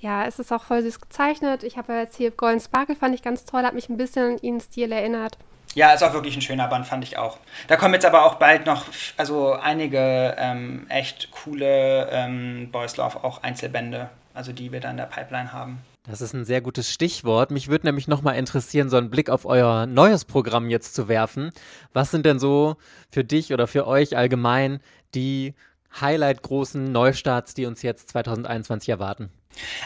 [0.00, 1.62] ja, es ist auch voll süß gezeichnet.
[1.62, 4.34] Ich habe ja jetzt hier Golden Sparkle, fand ich ganz toll, hat mich ein bisschen
[4.34, 5.38] an ihren Stil erinnert.
[5.74, 7.38] Ja, ist auch wirklich ein schöner Band, fand ich auch.
[7.66, 13.24] Da kommen jetzt aber auch bald noch, also einige ähm, echt coole ähm, Boys Love,
[13.24, 15.80] auch Einzelbände, also die wir da in der Pipeline haben.
[16.06, 17.50] Das ist ein sehr gutes Stichwort.
[17.50, 21.50] Mich würde nämlich nochmal interessieren, so einen Blick auf euer neues Programm jetzt zu werfen.
[21.94, 22.76] Was sind denn so
[23.10, 24.80] für dich oder für euch allgemein
[25.14, 25.54] die
[25.98, 29.30] Highlight-großen Neustarts, die uns jetzt 2021 erwarten?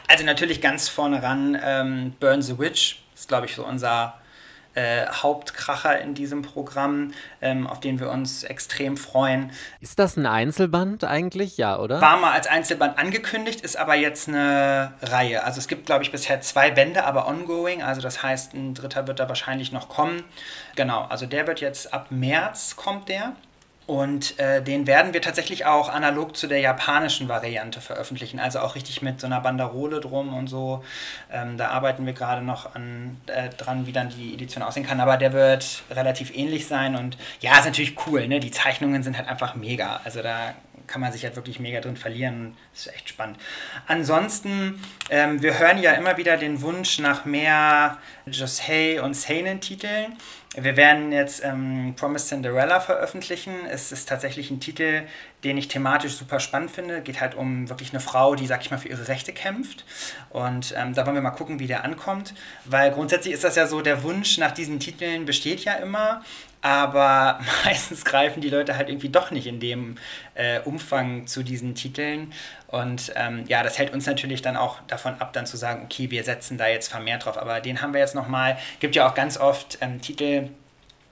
[0.09, 3.01] Also natürlich ganz vorne ran ähm, Burn the Witch.
[3.13, 4.15] Das ist, glaube ich, so unser
[4.79, 9.51] äh, Hauptkracher in diesem Programm, ähm, auf den wir uns extrem freuen.
[9.81, 11.57] Ist das ein Einzelband eigentlich?
[11.57, 12.01] Ja, oder?
[12.01, 15.43] War mal als Einzelband angekündigt, ist aber jetzt eine Reihe.
[15.43, 17.83] Also es gibt, glaube ich, bisher zwei Bände, aber ongoing.
[17.83, 20.23] Also das heißt, ein dritter wird da wahrscheinlich noch kommen.
[20.77, 23.33] Genau, also der wird jetzt ab März kommt der.
[23.89, 28.75] Und äh, den werden wir tatsächlich auch analog zu der japanischen Variante veröffentlichen, also auch
[28.75, 30.85] richtig mit so einer Banderole drum und so.
[31.33, 35.01] Ähm, da arbeiten wir gerade noch an, äh, dran, wie dann die Edition aussehen kann,
[35.01, 38.41] aber der wird relativ ähnlich sein und ja, ist natürlich cool, ne?
[38.41, 40.03] Die Zeichnungen sind halt einfach mega.
[40.05, 40.55] Also da
[40.87, 42.57] kann man sich halt wirklich mega drin verlieren.
[42.75, 43.39] Ist echt spannend.
[43.87, 50.17] Ansonsten, ähm, wir hören ja immer wieder den Wunsch nach mehr Josei und Seinen-Titeln.
[50.61, 53.53] Wir werden jetzt ähm, Promised Cinderella veröffentlichen.
[53.71, 55.03] Es ist tatsächlich ein Titel,
[55.45, 57.01] den ich thematisch super spannend finde.
[57.01, 59.85] Geht halt um wirklich eine Frau, die, sag ich mal, für ihre Rechte kämpft.
[60.31, 62.35] Und ähm, da wollen wir mal gucken, wie der ankommt.
[62.65, 66.23] Weil grundsätzlich ist das ja so, der Wunsch nach diesen Titeln besteht ja immer
[66.61, 69.97] aber meistens greifen die Leute halt irgendwie doch nicht in dem
[70.35, 72.33] äh, Umfang zu diesen Titeln.
[72.69, 76.11] Und ähm, ja, das hält uns natürlich dann auch davon ab, dann zu sagen, okay,
[76.11, 77.39] wir setzen da jetzt vermehrt drauf.
[77.39, 78.59] Aber den haben wir jetzt nochmal.
[78.79, 80.51] Gibt ja auch ganz oft ähm, Titel,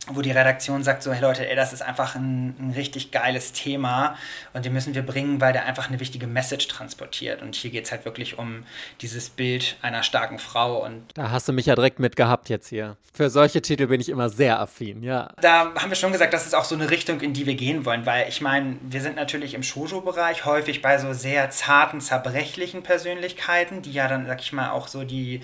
[0.08, 3.52] wo die Redaktion sagt so, hey Leute, ey, das ist einfach ein, ein, richtig geiles
[3.52, 4.16] Thema
[4.52, 7.42] und den müssen wir bringen, weil der einfach eine wichtige Message transportiert.
[7.42, 8.64] Und hier geht es halt wirklich um
[9.00, 10.84] dieses Bild einer starken Frau.
[10.84, 12.96] Und da hast du mich ja direkt mit gehabt jetzt hier.
[13.12, 15.32] Für solche Titel bin ich immer sehr affin, ja.
[15.40, 17.84] Da haben wir schon gesagt, das ist auch so eine Richtung, in die wir gehen
[17.84, 22.82] wollen, weil ich meine, wir sind natürlich im Shoujo-Bereich häufig bei so sehr zarten, zerbrechlichen
[22.82, 25.40] Persönlichkeiten, die ja dann, sag ich mal, auch so die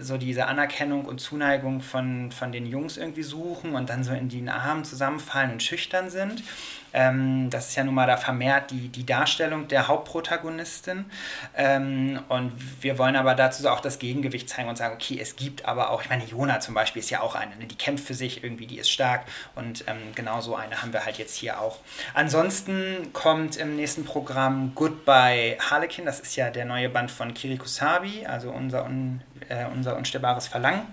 [0.00, 4.28] so diese Anerkennung und Zuneigung von, von den Jungs irgendwie suchen und dann so in
[4.28, 6.42] den Armen zusammenfallen und schüchtern sind.
[6.96, 11.04] Ähm, das ist ja nun mal da vermehrt die, die Darstellung der Hauptprotagonistin.
[11.54, 15.66] Ähm, und wir wollen aber dazu auch das Gegengewicht zeigen und sagen, okay, es gibt
[15.66, 17.66] aber auch, ich meine, Jona zum Beispiel ist ja auch eine, ne?
[17.66, 21.04] die kämpft für sich irgendwie, die ist stark und ähm, genau so eine haben wir
[21.04, 21.78] halt jetzt hier auch.
[22.14, 27.66] Ansonsten kommt im nächsten Programm Goodbye Harlequin, das ist ja der neue Band von Kiriko
[27.66, 29.20] Sabi, also unser, un,
[29.50, 30.86] äh, unser unstillbares Verlangen.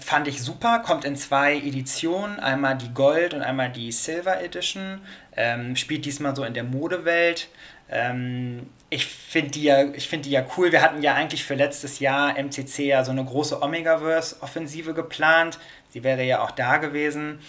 [0.00, 5.02] Fand ich super, kommt in zwei Editionen, einmal die Gold und einmal die Silver Edition.
[5.36, 7.48] Ähm, spielt diesmal so in der Modewelt.
[7.90, 10.72] Ähm, ich finde die, ja, find die ja cool.
[10.72, 15.58] Wir hatten ja eigentlich für letztes Jahr MCC ja so eine große Omegaverse-Offensive geplant.
[15.90, 17.40] Sie wäre ja auch da gewesen.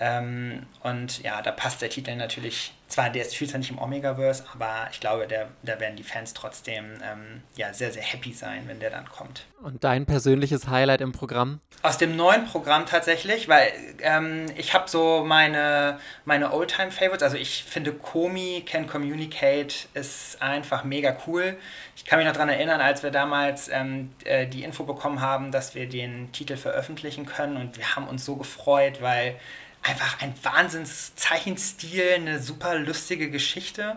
[0.00, 4.44] Ähm, und ja, da passt der Titel natürlich, zwar der spielt zwar nicht im Omegaverse,
[4.54, 8.62] aber ich glaube, der, da werden die Fans trotzdem ähm, ja, sehr, sehr happy sein,
[8.66, 9.46] wenn der dann kommt.
[9.60, 11.60] Und dein persönliches Highlight im Programm?
[11.82, 17.64] Aus dem neuen Programm tatsächlich, weil ähm, ich habe so meine, meine Oldtime-Favorites, also ich
[17.64, 21.56] finde Komi Can Communicate ist einfach mega cool.
[21.96, 25.50] Ich kann mich noch daran erinnern, als wir damals ähm, äh, die Info bekommen haben,
[25.50, 29.34] dass wir den Titel veröffentlichen können und wir haben uns so gefreut, weil
[29.82, 33.96] einfach ein Wahnsinns-Zeichenstil, eine super lustige Geschichte.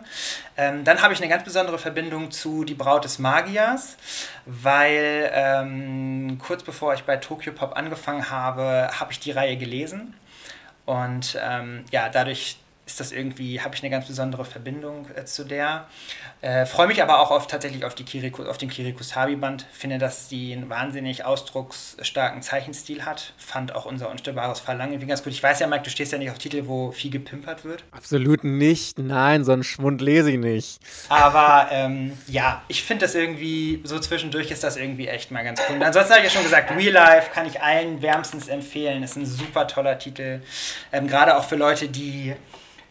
[0.57, 3.97] Ähm, dann habe ich eine ganz besondere Verbindung zu Die Braut des Magiers,
[4.45, 10.13] weil ähm, kurz bevor ich bei Tokyo Pop angefangen habe, habe ich die Reihe gelesen.
[10.85, 12.57] Und ähm, ja, dadurch
[12.91, 15.87] ist das irgendwie, habe ich eine ganz besondere Verbindung äh, zu der.
[16.41, 19.65] Äh, Freue mich aber auch auf, tatsächlich auf, die Kiriku, auf den Kirikusabi-Band.
[19.71, 23.33] Finde, dass die einen wahnsinnig ausdrucksstarken Zeichenstil hat.
[23.37, 25.31] Fand auch unser unstillbares Verlangen irgendwie ganz gut.
[25.31, 27.85] Ich weiß ja, Mike, du stehst ja nicht auf Titel, wo viel gepimpert wird.
[27.91, 28.99] Absolut nicht.
[28.99, 30.79] Nein, so einen Schwund lese ich nicht.
[31.07, 35.61] Aber ähm, ja, ich finde das irgendwie, so zwischendurch ist das irgendwie echt mal ganz
[35.69, 35.77] cool.
[35.77, 39.01] Und ansonsten habe ich ja schon gesagt, Real Life kann ich allen wärmstens empfehlen.
[39.01, 40.41] Ist ein super toller Titel.
[40.91, 42.35] Ähm, Gerade auch für Leute, die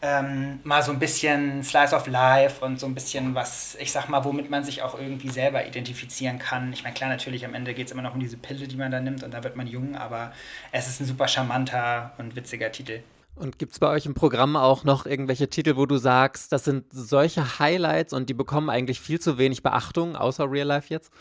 [0.02, 4.08] ähm, mal so ein bisschen Slice of Life und so ein bisschen was, ich sag
[4.08, 6.72] mal, womit man sich auch irgendwie selber identifizieren kann.
[6.72, 8.90] Ich meine, klar, natürlich am Ende geht es immer noch um diese Pille, die man
[8.90, 10.32] da nimmt und da wird man jung, aber
[10.72, 13.02] es ist ein super charmanter und witziger Titel.
[13.36, 16.64] Und gibt es bei euch im Programm auch noch irgendwelche Titel, wo du sagst, das
[16.64, 21.12] sind solche Highlights und die bekommen eigentlich viel zu wenig Beachtung, außer Real Life jetzt?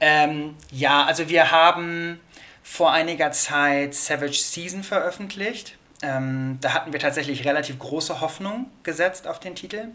[0.00, 2.20] Ähm, ja, also wir haben
[2.62, 5.78] vor einiger Zeit Savage Season veröffentlicht.
[6.02, 9.88] Ähm, da hatten wir tatsächlich relativ große Hoffnung gesetzt auf den Titel.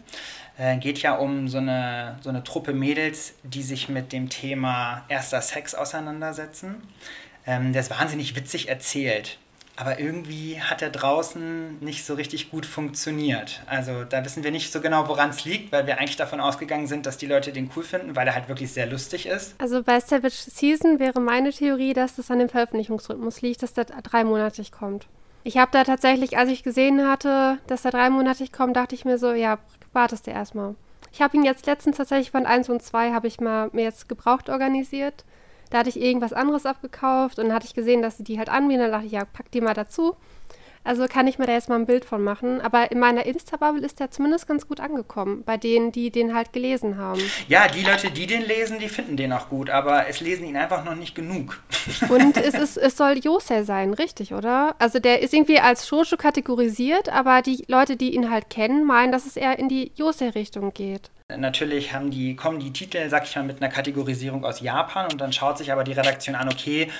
[0.58, 5.04] Äh, geht ja um so eine, so eine Truppe Mädels, die sich mit dem Thema
[5.08, 6.82] erster Sex auseinandersetzen.
[7.46, 9.38] Ähm, der ist wahnsinnig witzig erzählt.
[9.76, 13.60] Aber irgendwie hat er draußen nicht so richtig gut funktioniert.
[13.66, 16.86] Also da wissen wir nicht so genau, woran es liegt, weil wir eigentlich davon ausgegangen
[16.86, 19.56] sind, dass die Leute den cool finden, weil er halt wirklich sehr lustig ist.
[19.58, 23.86] Also bei Savage Season wäre meine Theorie, dass das an dem Veröffentlichungsrhythmus liegt, dass der
[23.86, 25.08] dreimonatig kommt.
[25.46, 29.18] Ich habe da tatsächlich, als ich gesehen hatte, dass er dreimonatig kommt, dachte ich mir
[29.18, 29.58] so, ja,
[29.92, 30.74] wartest du erstmal.
[31.12, 34.08] Ich habe ihn jetzt letztens tatsächlich von 1 und 2 habe ich mal mir jetzt
[34.08, 35.24] gebraucht organisiert.
[35.68, 38.48] Da hatte ich irgendwas anderes abgekauft und dann hatte ich gesehen, dass sie die halt
[38.48, 38.80] anbieten.
[38.80, 40.16] Dann dachte ich, ja, pack die mal dazu.
[40.84, 42.60] Also kann ich mir da jetzt mal ein Bild von machen.
[42.60, 46.52] Aber in meiner Insta-Bubble ist der zumindest ganz gut angekommen, bei denen, die den halt
[46.52, 47.20] gelesen haben.
[47.48, 50.56] Ja, die Leute, die den lesen, die finden den auch gut, aber es lesen ihn
[50.56, 51.62] einfach noch nicht genug.
[52.10, 54.74] Und es, ist, es soll Yosei sein, richtig, oder?
[54.78, 59.10] Also der ist irgendwie als Shoujo kategorisiert, aber die Leute, die ihn halt kennen, meinen,
[59.10, 61.10] dass es eher in die Yosei-Richtung geht.
[61.34, 65.22] Natürlich haben die, kommen die Titel, sag ich mal, mit einer Kategorisierung aus Japan und
[65.22, 66.90] dann schaut sich aber die Redaktion an, okay,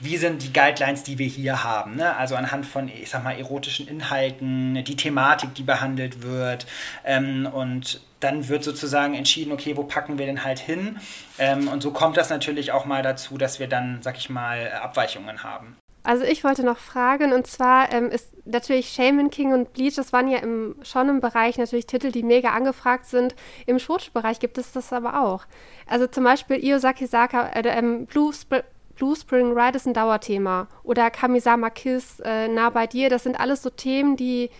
[0.00, 1.96] wie sind die Guidelines, die wir hier haben?
[1.96, 2.16] Ne?
[2.16, 6.66] Also anhand von, ich sag mal, erotischen Inhalten, die Thematik, die behandelt wird.
[7.04, 10.98] Ähm, und dann wird sozusagen entschieden, okay, wo packen wir denn halt hin?
[11.38, 14.72] Ähm, und so kommt das natürlich auch mal dazu, dass wir dann, sag ich mal,
[14.72, 15.76] Abweichungen haben.
[16.04, 20.12] Also ich wollte noch fragen, und zwar ähm, ist natürlich Shaman King und Bleach, das
[20.12, 23.34] waren ja im, schon im Bereich natürlich Titel, die mega angefragt sind.
[23.66, 25.46] Im Shoujo-Bereich gibt es das aber auch.
[25.86, 28.62] Also zum Beispiel Iosaki Saka, äh, ähm, Blue, Sp
[28.96, 30.68] Blue Spring Ride ist ein Dauerthema.
[30.84, 34.50] Oder Kamisama Kiss, äh, Nah bei dir, das sind alles so Themen, die,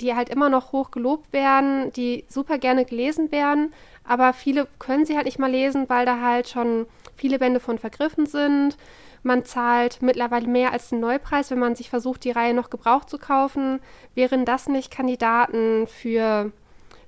[0.00, 3.72] die halt immer noch hoch gelobt werden, die super gerne gelesen werden,
[4.02, 7.78] aber viele können sie halt nicht mal lesen, weil da halt schon viele Bände von
[7.78, 8.76] vergriffen sind
[9.28, 13.08] man zahlt mittlerweile mehr als den Neupreis, wenn man sich versucht, die Reihe noch gebraucht
[13.08, 13.78] zu kaufen.
[14.14, 16.50] Wären das nicht Kandidaten für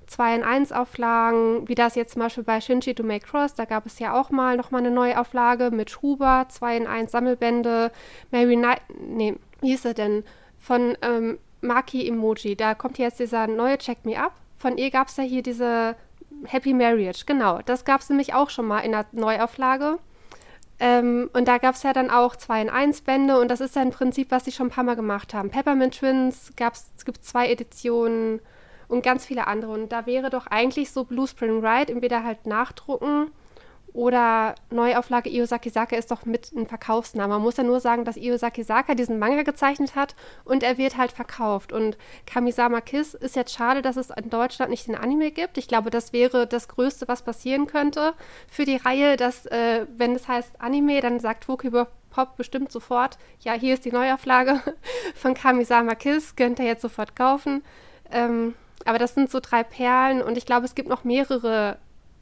[0.07, 3.65] 2 in 1 Auflagen, wie das jetzt zum Beispiel bei Shinji to Make Cross, da
[3.65, 7.91] gab es ja auch mal nochmal eine Neuauflage mit Schruber, 2 in 1 Sammelbände,
[8.29, 10.23] Mary Knight, nee, wie hieß er denn,
[10.59, 15.07] von ähm, Maki Emoji, da kommt jetzt dieser neue Check Me Up, von ihr gab
[15.07, 15.95] es ja hier diese
[16.45, 19.97] Happy Marriage, genau, das gab es nämlich auch schon mal in der Neuauflage.
[20.83, 23.75] Ähm, und da gab es ja dann auch 2 in 1 Bände und das ist
[23.75, 25.51] ja im Prinzip, was sie schon ein paar Mal gemacht haben.
[25.51, 28.41] Peppermint Twins es gibt zwei Editionen
[28.87, 29.71] und ganz viele andere.
[29.71, 33.31] Und da wäre doch eigentlich so Blue Spring Ride entweder halt nachdrucken
[33.93, 37.33] oder Neuauflage Iosaki Saka ist doch mit ein Verkaufsname.
[37.33, 40.97] Man muss ja nur sagen, dass Iosaki Saka diesen Manga gezeichnet hat und er wird
[40.97, 41.73] halt verkauft.
[41.73, 45.57] Und Kamisama Kiss ist jetzt schade, dass es in Deutschland nicht den Anime gibt.
[45.57, 48.13] Ich glaube, das wäre das Größte, was passieren könnte
[48.47, 53.17] für die Reihe, dass, äh, wenn es heißt Anime, dann sagt Tokyo Pop bestimmt sofort,
[53.39, 54.61] ja, hier ist die Neuauflage
[55.15, 57.63] von Kamisama Kiss, könnt ihr jetzt sofort kaufen.
[58.11, 61.77] Ähm, aber das sind so drei Perlen und ich glaube, es gibt noch mehrere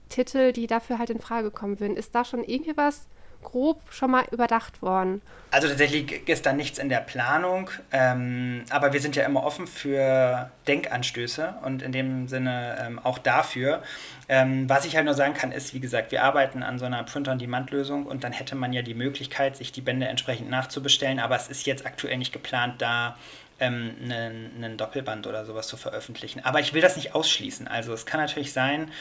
[0.10, 1.97] Titel, die dafür halt in Frage kommen würden.
[1.97, 3.07] Ist da schon irgendwie was
[3.43, 5.22] grob schon mal überdacht worden?
[5.51, 9.66] Also tatsächlich ist da nichts in der Planung, ähm, aber wir sind ja immer offen
[9.66, 13.82] für Denkanstöße und in dem Sinne ähm, auch dafür.
[14.28, 17.03] Ähm, was ich halt nur sagen kann, ist, wie gesagt, wir arbeiten an so einer
[17.03, 21.47] Print-on-Demand-Lösung und dann hätte man ja die Möglichkeit, sich die Bände entsprechend nachzubestellen, aber es
[21.47, 23.18] ist jetzt aktuell nicht geplant, da
[23.60, 26.43] ähm, einen, einen, Doppelband oder sowas zu veröffentlichen.
[26.43, 27.68] Aber ich will das nicht ausschließen.
[27.68, 28.91] Also es kann natürlich sein,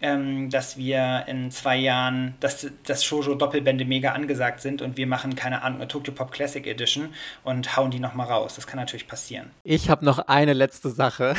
[0.00, 5.36] ähm, dass wir in zwei Jahren, dass, dass Shoujo-Doppelbände mega angesagt sind und wir machen,
[5.36, 7.14] keine Ahnung, eine Tokyo Pop Classic Edition
[7.44, 8.54] und hauen die nochmal raus.
[8.56, 9.50] Das kann natürlich passieren.
[9.64, 11.34] Ich habe noch eine letzte Sache.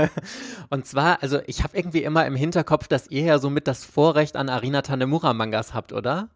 [0.70, 4.36] und zwar, also ich habe irgendwie immer im Hinterkopf, dass ihr ja somit das Vorrecht
[4.36, 6.28] an Arina Tanemura-Mangas habt, oder?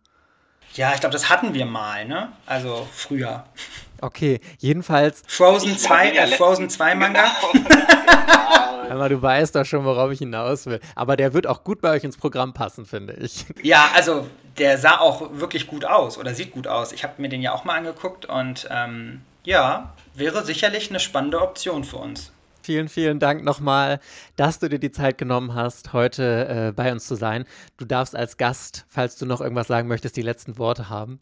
[0.75, 2.33] Ja, ich glaube, das hatten wir mal, ne?
[2.47, 3.45] Also früher.
[4.01, 5.23] Okay, jedenfalls.
[5.27, 7.25] Frozen 2, äh, Frozen 2 Manga.
[8.91, 10.81] Aber du weißt doch schon, worauf ich hinaus will.
[10.95, 13.47] Aber der wird auch gut bei euch ins Programm passen, finde ich.
[13.63, 14.27] Ja, also
[14.59, 16.93] der sah auch wirklich gut aus oder sieht gut aus.
[16.93, 21.41] Ich habe mir den ja auch mal angeguckt und ähm, ja, wäre sicherlich eine spannende
[21.41, 22.31] Option für uns.
[22.65, 24.01] Vielen, vielen Dank nochmal,
[24.37, 27.45] dass du dir die Zeit genommen hast, heute äh, bei uns zu sein.
[27.77, 31.21] Du darfst als Gast, falls du noch irgendwas sagen möchtest, die letzten Worte haben.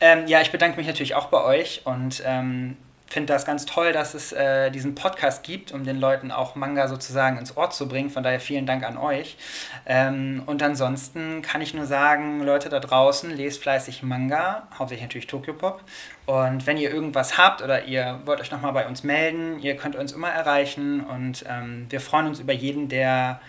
[0.00, 3.92] Ähm, ja, ich bedanke mich natürlich auch bei euch und ähm, finde das ganz toll,
[3.92, 7.86] dass es äh, diesen Podcast gibt, um den Leuten auch Manga sozusagen ins Ohr zu
[7.86, 8.08] bringen.
[8.08, 9.36] Von daher vielen Dank an euch.
[9.84, 15.26] Ähm, und ansonsten kann ich nur sagen, Leute da draußen, lest fleißig Manga, hauptsächlich natürlich
[15.26, 15.82] Tokyo Pop.
[16.26, 19.94] Und wenn ihr irgendwas habt oder ihr wollt euch nochmal bei uns melden, ihr könnt
[19.94, 23.40] uns immer erreichen und ähm, wir freuen uns über jeden, der,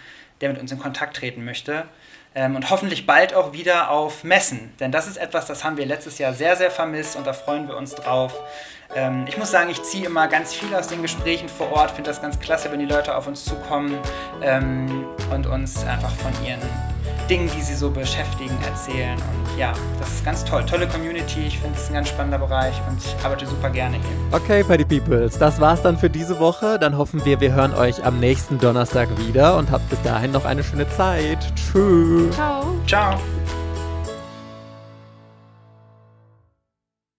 [0.42, 1.86] der mit uns in Kontakt treten möchte
[2.36, 4.72] ähm, und hoffentlich bald auch wieder auf Messen.
[4.80, 7.68] Denn das ist etwas, das haben wir letztes Jahr sehr, sehr vermisst und da freuen
[7.68, 8.36] wir uns drauf.
[8.96, 12.12] Ähm, ich muss sagen, ich ziehe immer ganz viel aus den Gesprächen vor Ort, finde
[12.12, 13.98] das ganz klasse, wenn die Leute auf uns zukommen
[14.44, 16.62] ähm, und uns einfach von ihren
[17.30, 19.18] Dingen, die sie so beschäftigen, erzählen.
[19.18, 20.66] Und ja, das ist ganz toll.
[20.66, 24.38] Tolle Community, ich finde es ein ganz spannender Bereich und ich arbeite super gerne hier.
[24.38, 26.78] Okay, Party Peoples, das war's dann für diese Woche.
[26.80, 30.46] Dann hoffen wir, wir hören euch am nächsten Donnerstag wieder und habt bis dahin noch
[30.46, 31.40] eine schöne Zeit.
[31.56, 32.34] Tschüss.
[32.36, 32.76] Ciao.
[32.86, 33.20] Ciao.